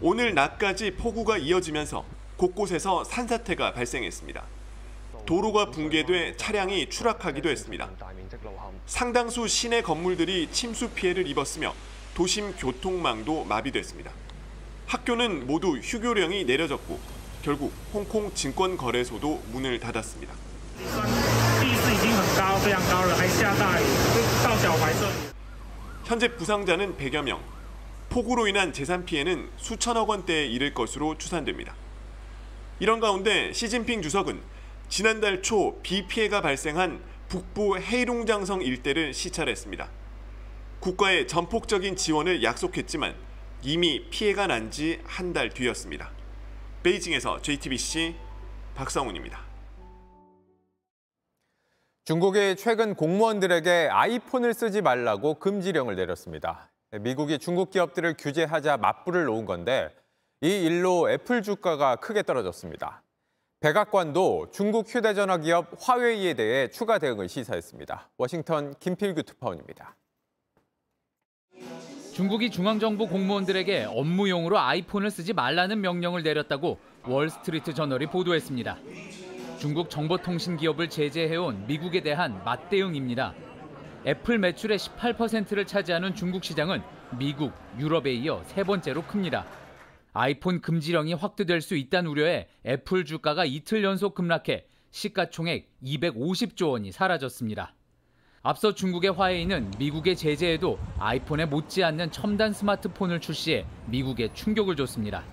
[0.00, 2.04] 오늘 낮까지 폭우가 이어지면서
[2.37, 4.43] 곳곳에서 산사태가 발생했습니다.
[5.25, 7.89] 도로가 붕괴돼 차량이 추락하기도 했습니다.
[8.85, 11.73] 상당수 시내 건물들이 침수 피해를 입었으며
[12.13, 14.11] 도심 교통망도 마비됐습니다.
[14.85, 16.99] 학교는 모두 휴교령이 내려졌고
[17.41, 20.33] 결국 홍콩 증권거래소도 문을 닫았습니다.
[26.05, 27.41] 현재 부상자는 100여 명,
[28.09, 31.75] 폭우로 인한 재산 피해는 수천억 원대에 이를 것으로 추산됩니다.
[32.79, 34.41] 이런 가운데 시진핑 주석은
[34.89, 39.89] 지난달 초 비 피해가 발생한 북부 헤이룽장성 일대를 시찰했습니다.
[40.79, 43.15] 국가의 전폭적인 지원을 약속했지만
[43.63, 46.11] 이미 피해가 난 지 한 달 뒤였습니다.
[46.83, 48.15] 베이징에서 JTBC
[48.75, 49.39] 박성훈입니다.
[52.05, 56.69] 중국이 최근 공무원들에게 아이폰을 쓰지 말라고 금지령을 내렸습니다.
[57.01, 59.93] 미국이 중국 기업들을 규제하자 맞불을 놓은 건데
[60.41, 63.01] 이 일로 애플 주가가 크게 떨어졌습니다.
[63.59, 68.11] 백악관도 중국 휴대전화 기업 화웨이에 대해 추가 대응을 시사했습니다.
[68.17, 69.95] 워싱턴 김필규 특파원입니다.
[72.13, 78.77] 중국이 중앙정부 공무원들에게 업무용으로 아이폰을 쓰지 말라는 명령을 내렸다고 월스트리트 저널이 보도했습니다.
[79.57, 83.33] 중국 정보통신 기업을 제재해온 미국에 대한 맞대응입니다.
[84.05, 86.83] 애플 매출의 18%를 차지하는 중국 시장은
[87.17, 89.47] 미국, 유럽에 이어 세 번째로 큽니다.
[90.19, 97.75] 아이폰 금지령이 확대될 수 있다는 우려에 애플 주가가 이틀 연속 급락해 시가총액 250조 원이 사라졌습니다.
[98.41, 105.23] 앞서 중국의 화웨이는 미국의 제재에도 아이폰에 못지않는 첨단 스마트폰을 출시해 미국에 충격을 줬습니다.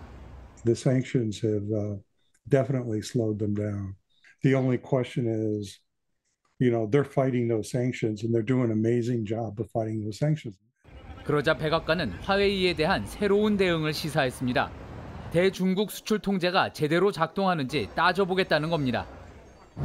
[0.66, 1.96] The sanctions have uh,
[2.46, 3.94] definitely slowed them down.
[4.42, 5.80] The only question is,
[6.60, 10.18] you know, they're fighting those sanctions and they're doing an amazing job of fighting those
[10.18, 10.58] sanctions.
[11.24, 14.70] 그러자 백악관은 화웨이에 대한 새로운 대응을 시사했습니다.
[15.32, 19.06] 대중국 수출 통제가 제대로 작동하는지 따져보겠다는 겁니다.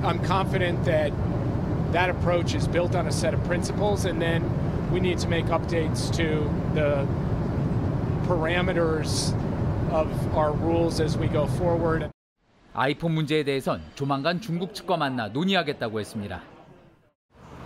[0.03, 1.13] I'm confident that
[1.91, 4.43] that approach is built on a set of principles, and then
[4.91, 7.07] we need to make updates to the
[8.27, 9.33] parameters
[9.91, 12.09] of our rules as we go forward.
[12.73, 16.43] 아이폰 문제에 대해선 조만간 중국 측과 만나 논의하겠다고 했습니다.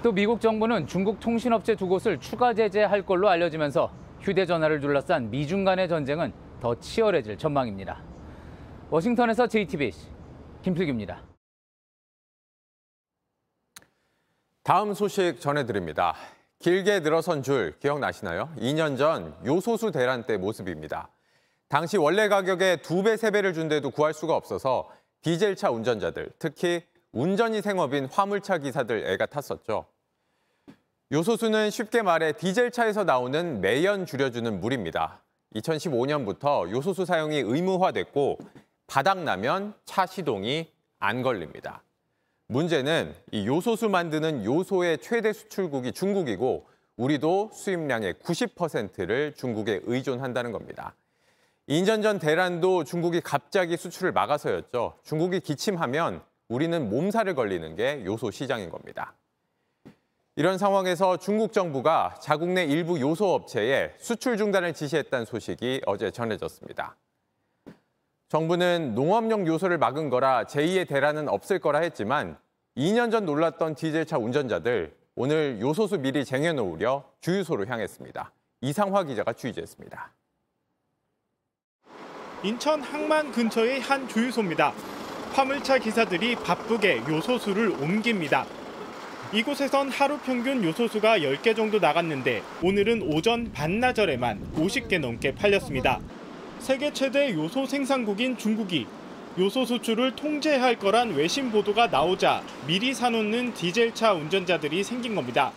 [0.04, 3.90] 또 미국 정부는 중국 통신업체 두 곳을 추가 제재할 걸로 알려지면서
[4.20, 8.04] 휴대전화를 둘러싼 미중 간의 전쟁은 더 치열해질 전망입니다.
[8.90, 10.08] 워싱턴에서 JTBC
[10.62, 11.24] 김필규입니다.
[14.64, 16.16] 다음 소식 전해드립니다.
[16.60, 18.50] 길게 늘어선 줄 기억나시나요?
[18.58, 21.08] 2년 전 요소수 대란 때 모습입니다.
[21.70, 24.90] 당시 원래 가격의 두 배, 세 배를 준데도 구할 수가 없어서
[25.22, 29.93] 디젤차 운전자들, 특히 운전이 생업인 화물차 기사들 애가 탔었죠.
[31.12, 35.22] 요소수는 쉽게 말해 디젤차에서 나오는 매연 줄여주는 물입니다.
[35.56, 38.40] 2015년부터 요소수 사용이 의무화됐고
[38.88, 41.84] 바닥나면 차 시동이 안 걸립니다.
[42.48, 46.66] 문제는 이 요소수 만드는 요소의 최대 수출국이 중국이고
[46.98, 50.96] 우리도 수입량의 90%를 중국에 의존한다는 겁니다.
[51.70, 55.00] 2년 전 대란도 중국이 갑자기 수출을 막아서였죠.
[55.04, 59.14] 중국이 기침하면 우리는 몸살을 걸리는 게 요소 시장인 겁니다.
[60.36, 66.96] 이런 상황에서 중국 정부가 자국 내 일부 요소 업체에 수출 중단을 지시했다는 소식이 어제 전해졌습니다.
[68.30, 72.36] 정부는 농업용 요소를 막은 거라 제2의 대란은 없을 거라 했지만
[72.76, 78.32] 2년 전 놀랐던 디젤차 운전자들 오늘 요소수 미리 쟁여놓으려 주유소로 향했습니다.
[78.62, 80.14] 이상화 기자가 취재했습니다.
[82.42, 84.74] 인천 항만 근처의 한 주유소입니다.
[85.34, 88.48] 화물차 기사들이 바쁘게 요소수를 옮깁니다.
[89.34, 96.00] 이곳에선 하루 평균 요소수가 10개 정도 나갔는데 오늘은 오전 반나절에만 50개 넘게 팔렸습니다.
[96.60, 98.86] 세계 최대 요소 생산국인 중국이
[99.40, 105.52] 요소 수출을 통제할 거란 외신 보도가 나오자 미리 사놓는 디젤차 운전자들이 생긴 겁니다.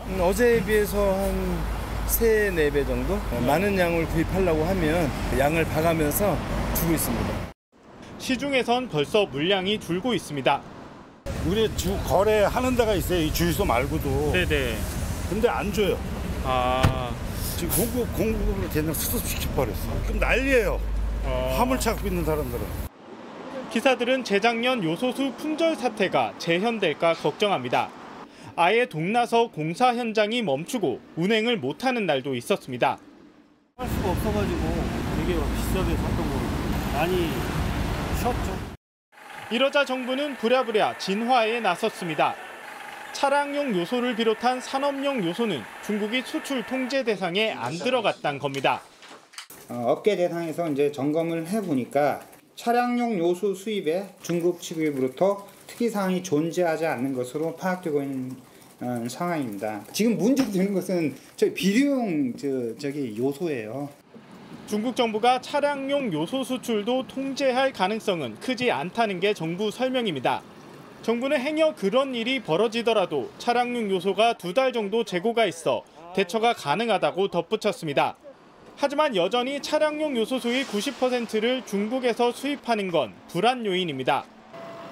[0.00, 1.62] 음, 어제에 비해서 한
[2.08, 5.08] 3, 4배 정도 많은 양을 구입하려고 하면
[5.38, 6.36] 양을 봐가면서
[6.74, 7.52] 주고 있습니다.
[8.18, 10.73] 시중에선 벌써 물량이 줄고 있습니다.
[11.46, 13.20] 우리 주 거래하는 데가 있어요.
[13.20, 14.32] 이 주유소 말고도.
[14.32, 14.76] 네네.
[15.28, 15.98] 근데 안 줘요.
[16.44, 17.10] 아.
[17.56, 19.88] 지금 공급 공급을 그냥 수습시켜 버렸어.
[20.06, 20.80] 그럼 난리예요.
[21.56, 22.64] 화물 찾고 있는 사람들은.
[23.70, 27.88] 기사들은 재작년 요소수 품절 사태가 재현될까 걱정합니다.
[28.56, 32.98] 아예 동나서 공사 현장이 멈추고 운행을 못하는 날도 있었습니다.
[33.76, 34.60] 할 수가 없어가지고
[35.18, 37.53] 되게 비싸게 샀던 거 많이.
[39.50, 42.34] 이러자 정부는 부랴부랴 진화에 나섰습니다.
[43.12, 48.80] 차량용 요소를 비롯한 산업용 요소는 중국이 수출 통제 대상에 안 들어갔단 겁니다.
[49.68, 52.20] 어, 업계 대상에서 이제 점검을 해보니까
[52.56, 58.36] 차량용 요소 수입에 중국 측으로부터 특이 사항이 존재하지 않는 것으로 파악되고 있는
[58.80, 59.84] 어, 상황입니다.
[59.92, 64.03] 지금 문제되는 것은 저 비료용 저, 저기 요소예요.
[64.66, 70.42] 중국 정부가 차량용 요소 수출도 통제할 가능성은 크지 않다는 게 정부 설명입니다.
[71.02, 75.82] 정부는 행여 그런 일이 벌어지더라도 차량용 요소가 두 달 정도 재고가 있어
[76.14, 78.16] 대처가 가능하다고 덧붙였습니다.
[78.76, 84.24] 하지만 여전히 차량용 요소 수의 90%를 중국에서 수입하는 건 불안 요인입니다.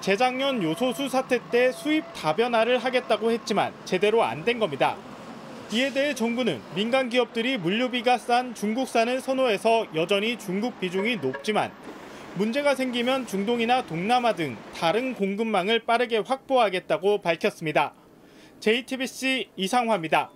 [0.03, 4.97] 재작년 요소수 사태 때 수입 다변화를 하겠다고 했지만 제대로 안 된 겁니다.
[5.73, 11.73] 이에 대해 정부는 민간 기업들이 물류비가 싼 중국산을 선호해서 여전히 중국 비중이 높지만
[12.35, 17.95] 문제가 생기면 중동이나 동남아 등 다른 공급망을 빠르게 확보하겠다고 밝혔습니다.
[18.61, 20.31] JTBC 이상화입니다.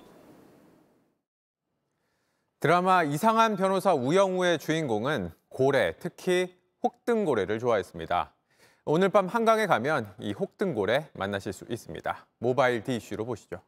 [2.59, 8.34] 드라마 이상한 변호사 우영우의 주인공은 고래, 특히 혹등고래를 좋아했습니다.
[8.87, 12.26] 오늘 밤 한강에 가면 이 혹등고래 만나실 수 있습니다.
[12.39, 13.61] 모바일 디이슈로 보시죠.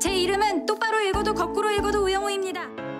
[0.00, 2.93] 제 이름은 똑바로 읽어도 거꾸로 읽어도 우영우입니다.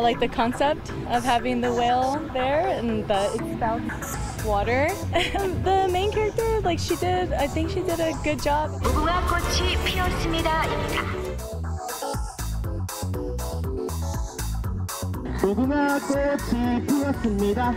[0.00, 4.88] I like the concept of having the whale there and the it spouts water.
[5.62, 8.70] the main character, like she did, I think she did a good job.
[8.82, 11.02] 무궁화 꽃이 피었습니다입니다.
[15.42, 17.74] 무궁화 꽃이 피었습니다.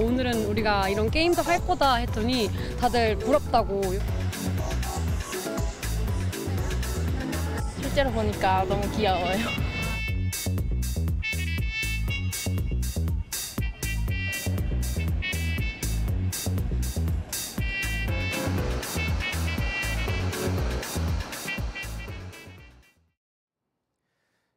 [0.00, 2.48] 오늘은 우리가 이런 게임도 할 거다 했더니
[2.80, 3.82] 다들 부럽다고.
[7.82, 9.63] 실제로 보니까 너무 귀여워요.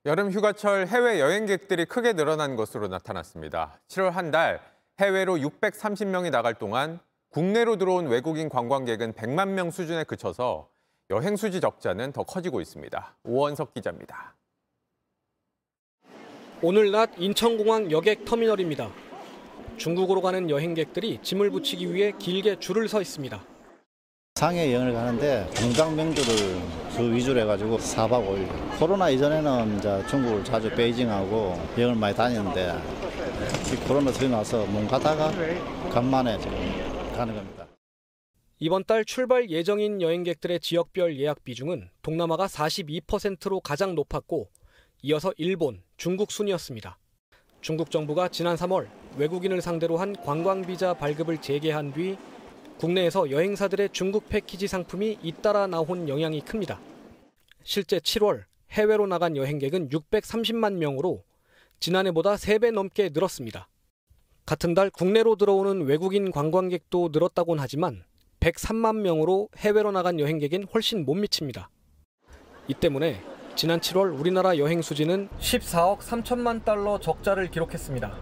[0.08, 3.78] 여름 휴가철 해외 여행객들이 크게 늘어난 것으로 나타났습니다.
[3.90, 4.62] 7월 한 달
[5.02, 10.70] 해외로 630명이 나갈 동안 국내로 들어온 외국인 관광객은 100만 명 수준에 그쳐서
[11.10, 13.16] 여행 수지 적자는 더 커지고 있습니다.
[13.26, 14.34] 오원석 기자입니다.
[16.62, 18.90] 오늘 낮 인천공항 여객 터미널입니다.
[19.76, 23.57] 중국으로 가는 여행객들이 짐을 붙이기 위해 길게 줄을 서 있습니다.
[24.38, 26.62] 상해 여행을 가는데 동당 명주를
[26.92, 28.78] 주 위주로 해가지고 4박 5일.
[28.78, 32.72] 코로나 이전에는 이제 중국을 자주 베이징하고 여행을 많이 다녔는데
[33.74, 35.32] 이 코로나 들이 나서 몸 가다가
[35.90, 36.54] 간만에 지금
[37.16, 37.66] 가는 겁니다.
[38.60, 44.50] 이번 달 출발 예정인 여행객들의 지역별 예약 비중은 동남아가 42%로 가장 높았고
[45.02, 47.00] 이어서 일본, 중국 순이었습니다.
[47.62, 52.18] 중국 정부가 지난 3월 외국인을 상대로 한 관광 비자 발급을 재개한 뒤
[52.80, 56.80] 국내에서 여행사들의 중국 패키지 상품이 잇따라 나온 영향이 큽니다.
[57.64, 61.24] 실제 7월 해외로 나간 여행객은 630만 명으로
[61.80, 63.68] 지난해보다 3배 넘게 늘었습니다.
[64.46, 68.04] 같은 달 국내로 들어오는 외국인 관광객도 늘었다곤 하지만
[68.40, 71.70] 103만 명으로 해외로 나간 여행객엔 훨씬 못 미칩니다.
[72.68, 73.22] 이 때문에
[73.56, 78.22] 지난 7월 우리나라 여행 수지는 14억 3천만 달러 적자를 기록했습니다.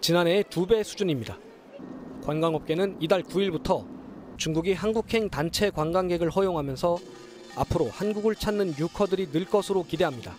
[0.00, 1.38] 지난해의 두 배 수준입니다.
[2.24, 3.84] 관광업계는 이달 9일부터
[4.36, 6.98] 중국이 한국행 단체 관광객을 허용하면서
[7.56, 10.34] 앞으로 한국을 찾는 유커들이 늘 것으로 기대합니다.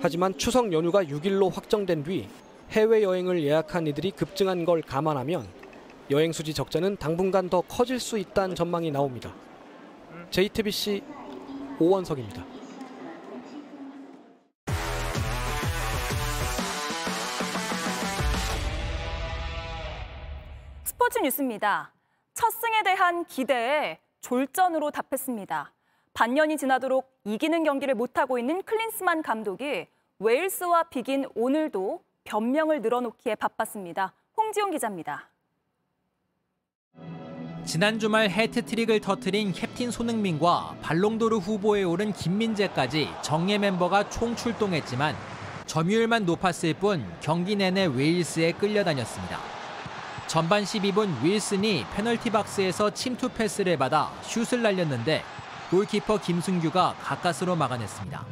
[0.00, 2.28] 하지만 추석 연휴가 6일로 확정된 뒤
[2.70, 5.46] 해외여행을 예약한 이들이 급증한 걸 감안하면
[6.10, 9.34] 여행 수지 적자는 당분간 더 커질 수 있다는 전망이 나옵니다.
[10.30, 11.02] JTBC
[11.80, 12.53] 오원석입니다.
[21.04, 21.92] 스포츠 뉴스입니다.
[22.32, 25.70] 첫 승에 대한 기대에 졸전으로 답했습니다.
[26.14, 29.86] 반년이 지나도록 이기는 경기를 못하고 있는 클린스만 감독이
[30.18, 34.14] 웨일스와 비긴 오늘도 변명을 늘어놓기에 바빴습니다.
[34.34, 35.28] 홍지용 기자입니다.
[37.66, 45.14] 지난 주말 해트트릭을 터트린 캡틴 손흥민과 발롱도르 후보에 오른 김민재까지 정예 멤버가 총 출동했지만
[45.66, 49.53] 점유율만 높았을 뿐 경기 내내 웨일스에 끌려다녔습니다.
[50.26, 55.22] 전반 12분 윌슨이 페널티 박스에서 침투 패스를 받아 슛을 날렸는데
[55.70, 58.24] 골키퍼 김승규가 가까스로 막아냈습니다.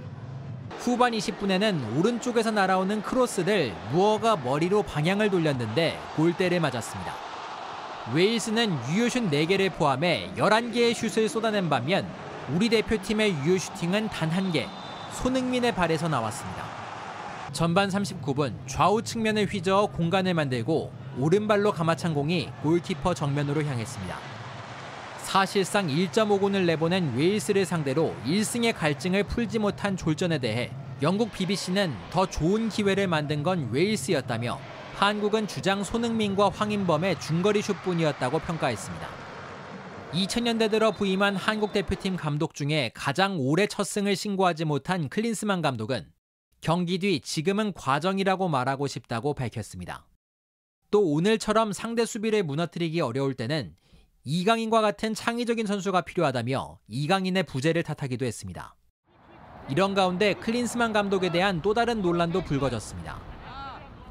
[0.78, 7.14] 후반 20분에는 오른쪽에서 날아오는 크로스를 무어가 머리로 방향을 돌렸는데 골대를 맞았습니다.
[8.12, 12.04] 웨일스는 유효슛 4개를 포함해 11개의 슛을 쏟아낸 반면
[12.52, 14.66] 우리 대표팀의 유효 슈팅은 단한 개,
[15.12, 16.64] 손흥민의 발에서 나왔습니다.
[17.52, 24.18] 전반 39분 좌우 측면을 휘저어 공간을 만들고 오른발로 감아찬 공이 골키퍼 정면으로 향했습니다.
[25.18, 32.68] 사실상 1.5군을 내보낸 웨일스를 상대로 1승의 갈증을 풀지 못한 졸전에 대해 영국 BBC는 더 좋은
[32.68, 34.58] 기회를 만든 건 웨일스였다며
[34.94, 39.08] 한국은 주장 손흥민과 황인범의 중거리 슛뿐이었다고 평가했습니다.
[40.12, 46.06] 2000년대 들어 부임한 한국 대표팀 감독 중에 가장 오래 첫 승을 신고하지 못한 클린스만 감독은
[46.60, 50.06] 경기 뒤 지금은 과정이라고 말하고 싶다고 밝혔습니다.
[50.92, 53.74] 또 오늘처럼 상대 수비를 무너뜨리기 어려울 때는
[54.24, 58.76] 이강인과 같은 창의적인 선수가 필요하다며 이강인의 부재를 탓하기도 했습니다.
[59.70, 63.20] 이런 가운데 클린스만 감독에 대한 또 다른 논란도 불거졌습니다.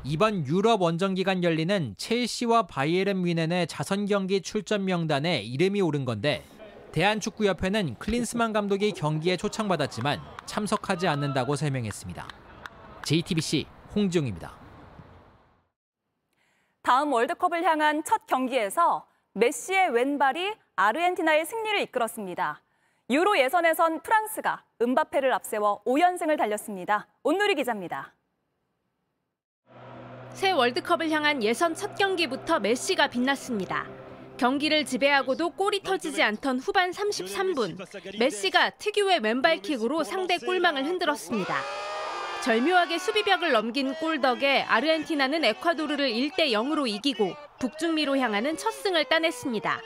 [0.03, 6.43] 이번 유럽 원정 기간 열리는 첼시와 바이에른 뮌헨의 자선 경기 출전 명단에 이름이 오른 건데
[6.93, 12.27] 대한축구협회는 클린스만 감독이 경기에 초청받았지만 참석하지 않는다고 설명했습니다.
[13.05, 14.60] JTBC 홍지용입니다.
[16.83, 22.61] 다음 월드컵을 향한 첫 경기에서 메시의 왼발이 아르헨티나의 승리를 이끌었습니다.
[23.11, 27.07] 유로 예선에선 프랑스가 은바페를 앞세워 5연승을 달렸습니다.
[27.23, 28.13] 온누리 기자입니다.
[30.33, 33.85] 새 월드컵을 향한 예선 첫 경기부터 메시가 빛났습니다.
[34.37, 37.77] 경기를 지배하고도 골이 터지지 않던 후반 33분,
[38.17, 41.53] 메시가 특유의 왼발킥으로 상대 골망을 흔들었습니다.
[42.41, 49.79] 절묘하게 수비벽을 넘긴 골 덕에 아르헨티나는 에콰도르를 1대 0으로 이기고 북중미로 향하는 첫 승을 따냈습니다.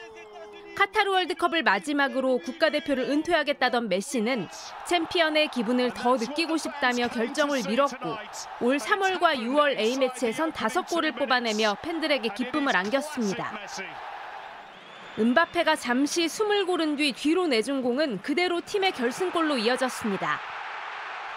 [0.74, 4.48] 카타르 월드컵을 마지막으로 국가대표를 은퇴하겠다던 메시는
[4.86, 8.16] 챔피언의 기분을 더 느끼고 싶다며 결정을 미뤘고
[8.62, 13.52] 올 3월과 6월 A매치에선 5골을 뽑아내며 팬들에게 기쁨을 안겼습니다.
[15.18, 20.55] 은바페가 잠시 숨을 고른 뒤 뒤로 내준 공은 그대로 팀의 결승골로 이어졌습니다.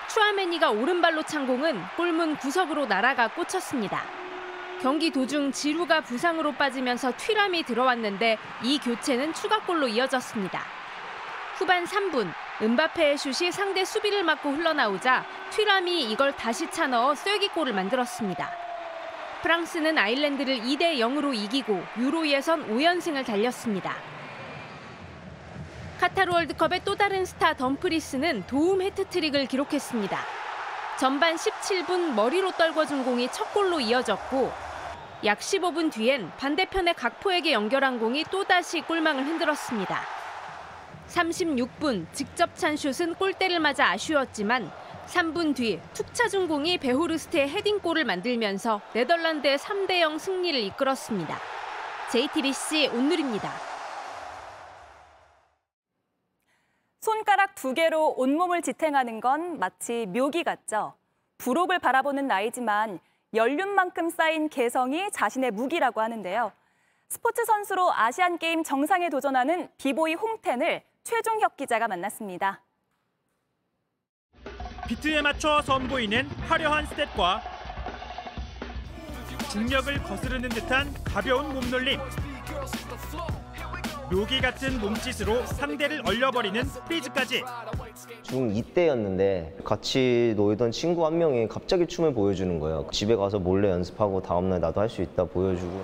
[0.09, 4.03] 추아메니가 오른발로 찬 공은 골문 구석으로 날아가 꽂혔습니다.
[4.81, 10.63] 경기 도중 지루가 부상으로 빠지면서 튀람이 들어왔는데 이 교체는 추가골로 이어졌습니다.
[11.57, 12.31] 후반 3분
[12.61, 18.49] 은바페의 슛이 상대 수비를 맞고 흘러나오자 튀람이 이걸 다시 차 넣어 쐐기골을 만들었습니다.
[19.43, 23.95] 프랑스는 아일랜드를 2대 0으로 이기고 유로 예선 5연승을 달렸습니다.
[25.99, 30.17] 카타르 월드컵의 또 다른 스타 덤프리스는 도움 해트트릭을 기록했습니다.
[30.97, 34.49] 전반 17분 머리로 떨궈준 공이 첫 골로 이어졌고
[35.25, 40.01] 약 15분 뒤엔 반대편의 각포에게 연결한 공이 또다시 골망을 흔들었습니다.
[41.09, 44.71] 36분 직접 찬 슛은 골대를 맞아 아쉬웠지만
[45.07, 51.37] 3분 뒤 툭 차준 공이 베호르스트의 헤딩골을 만들면서 네덜란드의 3대 0 승리를 이끌었습니다.
[52.09, 53.68] JTBC 온누리입니다.
[56.99, 60.93] 손가락 두 개로 온몸을 지탱하는 건 마치 묘기 같죠.
[61.37, 62.99] 부록을 바라보는 나이지만
[63.33, 66.51] 연륜만큼 쌓인 개성이 자신의 무기라고 하는데요.
[67.07, 72.61] 스포츠 선수로 아시안 게임 정상에 도전하는 비보이 홍텐을 최종혁 기자가 만났습니다.
[74.87, 77.41] 비트에 맞춰 선보이는 화려한 스텝과
[79.51, 81.99] 중력을 거스르는 듯한 가벼운 몸놀림.
[84.11, 87.43] 묘기 같은 몸짓으로 상대를 얼려버리는 freeze까지.
[88.23, 92.87] 중2 때였는데 같이 놀던 친구 한 명이 갑자기 춤을 보여주는 거예요.
[92.91, 95.81] 집에 가서 몰래 연습하고 다음날 나도 할 수 있다 보여주고.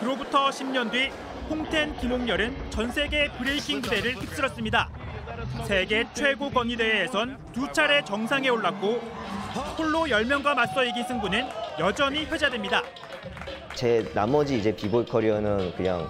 [0.00, 1.10] 그로부터 10년 뒤
[1.50, 4.88] 홍텐 김홍열은 전 세계 브레이킹 무대를 휩쓸었습니다.
[5.66, 9.00] 세계 최고 건의대회에선 두 차례 정상에 올랐고
[9.76, 11.44] 홀로 10명과 맞서 이긴 승부는
[11.78, 12.82] 여전히 회자됩니다.
[13.74, 16.08] 제 나머지 이제 비보이 커리어는 그냥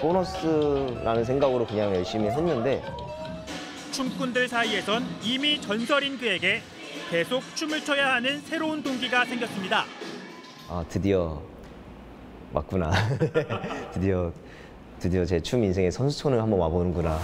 [0.00, 2.82] 보너스라는 생각으로 그냥 열심히 했는데
[3.92, 6.62] 춤꾼들 사이에선 이미 전설인 그에게
[7.10, 9.84] 계속 춤을 춰야 하는 새로운 동기가 생겼습니다.
[10.68, 11.42] 아 드디어
[12.52, 12.90] 맞구나.
[13.92, 14.32] 드디어
[15.00, 17.18] 드디어 제 춤 인생의 선수촌을 한번 와보는구나.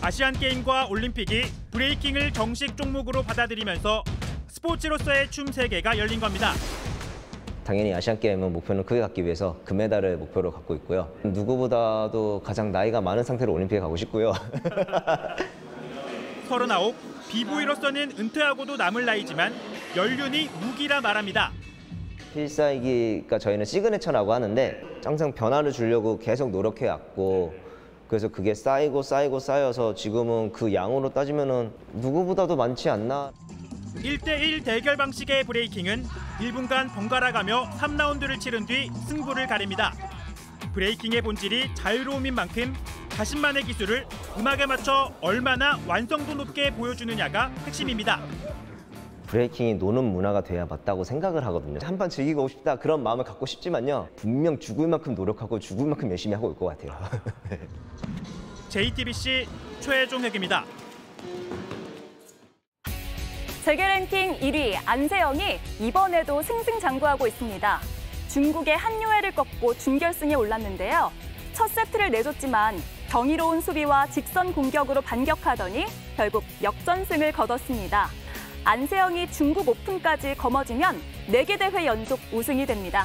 [0.00, 4.02] 아시안 게임과 올림픽이 브레이킹을 정식 종목으로 받아들이면서
[4.48, 6.52] 스포츠로서의 춤 세계가 열린 겁니다.
[7.68, 11.12] 당연히 아시안 게임은 목표는 크게 갖기 위해서 금메달을 목표로 갖고 있고요.
[11.22, 14.32] 누구보다도 가장 나이가 많은 상태로 올림픽에 가고 싶고요.
[16.48, 16.94] 39,
[17.28, 19.52] 비보이로서는 은퇴하고도 남을 나이지만
[19.94, 21.52] 연륜이 무기라 말합니다.
[22.32, 27.52] 필살기가 저희는 시그네처라고 하는데 항상 변화를 주려고 계속 노력해 왔고
[28.08, 33.30] 그래서 그게 쌓이고 쌓이고 쌓여서 지금은 그 양으로 따지면 은 누구보다도 많지 않나
[34.02, 36.04] 1대1 대결 방식의 브레이킹은
[36.38, 39.92] 1분간 번갈아 가며 3라운드를 치른 뒤 승부를 가립니다.
[40.72, 42.74] 브레이킹의 본질이 자유로움인 만큼
[43.10, 44.06] 자신만의 기술을
[44.38, 48.20] 음악에 맞춰 얼마나 완성도 높게 보여주느냐가 핵심입니다.
[49.26, 51.78] 브레이킹이 노는 문화가 돼야 맞다고 생각을 하거든요.
[51.82, 54.08] 한번 즐기고 싶다 그런 마음을 갖고 싶지만요.
[54.16, 56.96] 분명 죽을 만큼 노력하고 죽을 만큼 열심히 하고 올 것 같아요.
[58.70, 59.46] JTBC
[59.80, 60.64] 최종 회기입니다.
[63.68, 67.80] 세계 랭킹 1위 안세영이 이번에도 승승장구하고 있습니다.
[68.28, 71.12] 중국의 한유애를 꺾고 준결승에 올랐는데요.
[71.52, 75.84] 첫 세트를 내줬지만 경이로운 수비와 직선 공격으로 반격하더니
[76.16, 78.08] 결국 역전승을 거뒀습니다.
[78.64, 80.98] 안세영이 중국 오픈까지 거머쥐면
[81.28, 83.04] 4개 대회 연속 우승이 됩니다.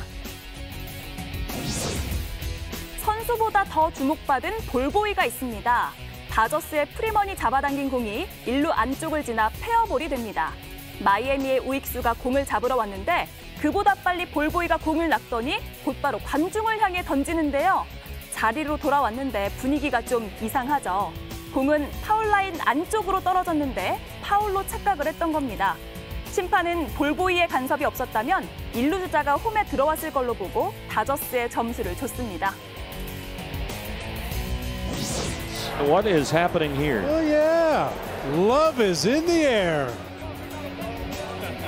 [3.04, 5.92] 선수보다 더 주목받은 볼보이가 있습니다.
[6.34, 10.52] 다저스의 프리먼이 잡아당긴 공이 일루 안쪽을 지나 페어볼이 됩니다.
[11.00, 13.28] 마이애미의 우익수가 공을 잡으러 왔는데
[13.62, 17.86] 그보다 빨리 볼보이가 공을 낚더니 곧바로 관중을 향해 던지는데요.
[18.32, 21.14] 자리로 돌아왔는데 분위기가 좀 이상하죠.
[21.54, 25.76] 공은 파울라인 안쪽으로 떨어졌는데 파울로 착각을 했던 겁니다.
[26.32, 32.56] 심판은 볼보이의 간섭이 없었다면 일루 주자가 홈에 들어왔을 걸로 보고 다저스의 점수를 줬습니다.
[35.82, 37.04] What is happening here?
[37.08, 37.92] Oh, yeah.
[38.36, 39.94] Love is in the air.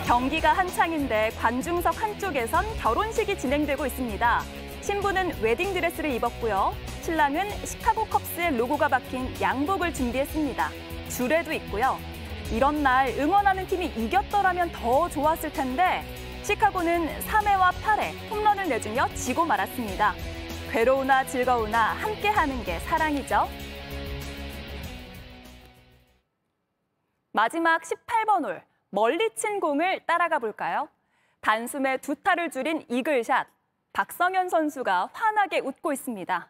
[0.06, 4.42] 경기가 한창인데 관중석 한쪽에선 결혼식이 진행되고 있습니다.
[4.82, 6.76] 신부는 웨딩드레스를 입었고요.
[7.02, 10.70] 신랑은 시카고 컵스의 로고가 박힌 양복을 준비했습니다.
[11.10, 11.98] 주례도 있고요.
[12.52, 16.04] 이런 날 응원하는 팀이 이겼더라면 더 좋았을 텐데
[16.44, 20.14] 시카고는 3회와 8회 홈런을 내주며 지고 말았습니다.
[20.72, 23.50] 괴로우나 즐거우나 함께하는 게 사랑이죠.
[27.36, 30.88] 마지막 18번 홀 멀리 친 공을 따라가 볼까요?
[31.42, 33.46] 단숨에 두 타를 줄인 이글샷.
[33.92, 36.50] 박성현 선수가 환하게 웃고 있습니다.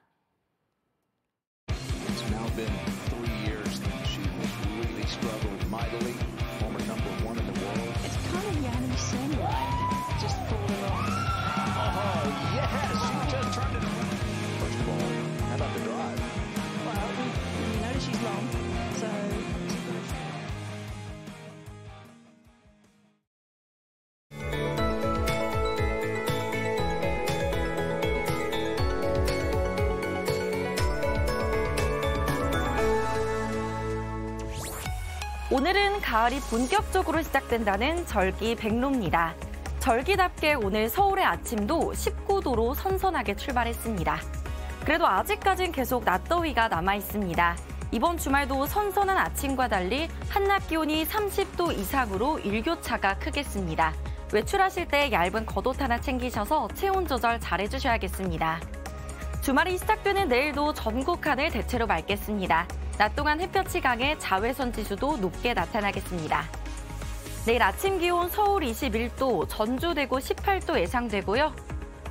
[35.56, 39.36] 오늘은 가을이 본격적으로 시작된다는 절기 백로입니다.
[39.80, 44.20] 절기답게 오늘 서울의 아침도 19도로 선선하게 출발했습니다.
[44.84, 47.56] 그래도 아직까진 계속 낮더위가 남아 있습니다.
[47.94, 53.94] 이번 주말도 선선한 아침과 달리 한낮 기온이 30도 이상으로 일교차가 크겠습니다.
[54.34, 58.60] 외출하실 때 얇은 겉옷 하나 챙기셔서 체온 조절 잘 해주셔야겠습니다.
[59.40, 62.68] 주말이 시작되는 내일도 전국 하늘 대체로 맑겠습니다.
[62.98, 66.44] 낮 동안 햇볕이 강해 자외선 지수도 높게 나타나겠습니다.
[67.46, 71.54] 내일 아침 기온 서울 21도, 전주 대구 18도 예상되고요.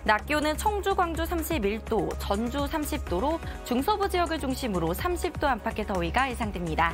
[0.05, 6.93] 낮 기온은 청주, 광주 31도, 전주 30도로 중서부 지역을 중심으로 30도 안팎의 더위가 예상됩니다.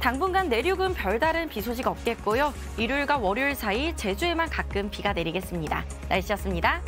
[0.00, 2.54] 당분간 내륙은 별다른 비 소식 없겠고요.
[2.78, 5.84] 일요일과 월요일 사이 제주에만 가끔 비가 내리겠습니다.
[6.08, 6.80] 날씨였습니다.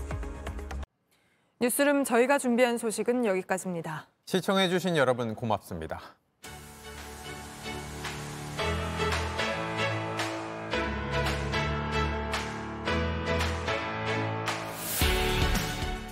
[1.61, 4.07] 뉴스룸 저희가 준비한 소식은 여기까지입니다.
[4.27, 6.20] 시청해주신 여러분 고맙습니다.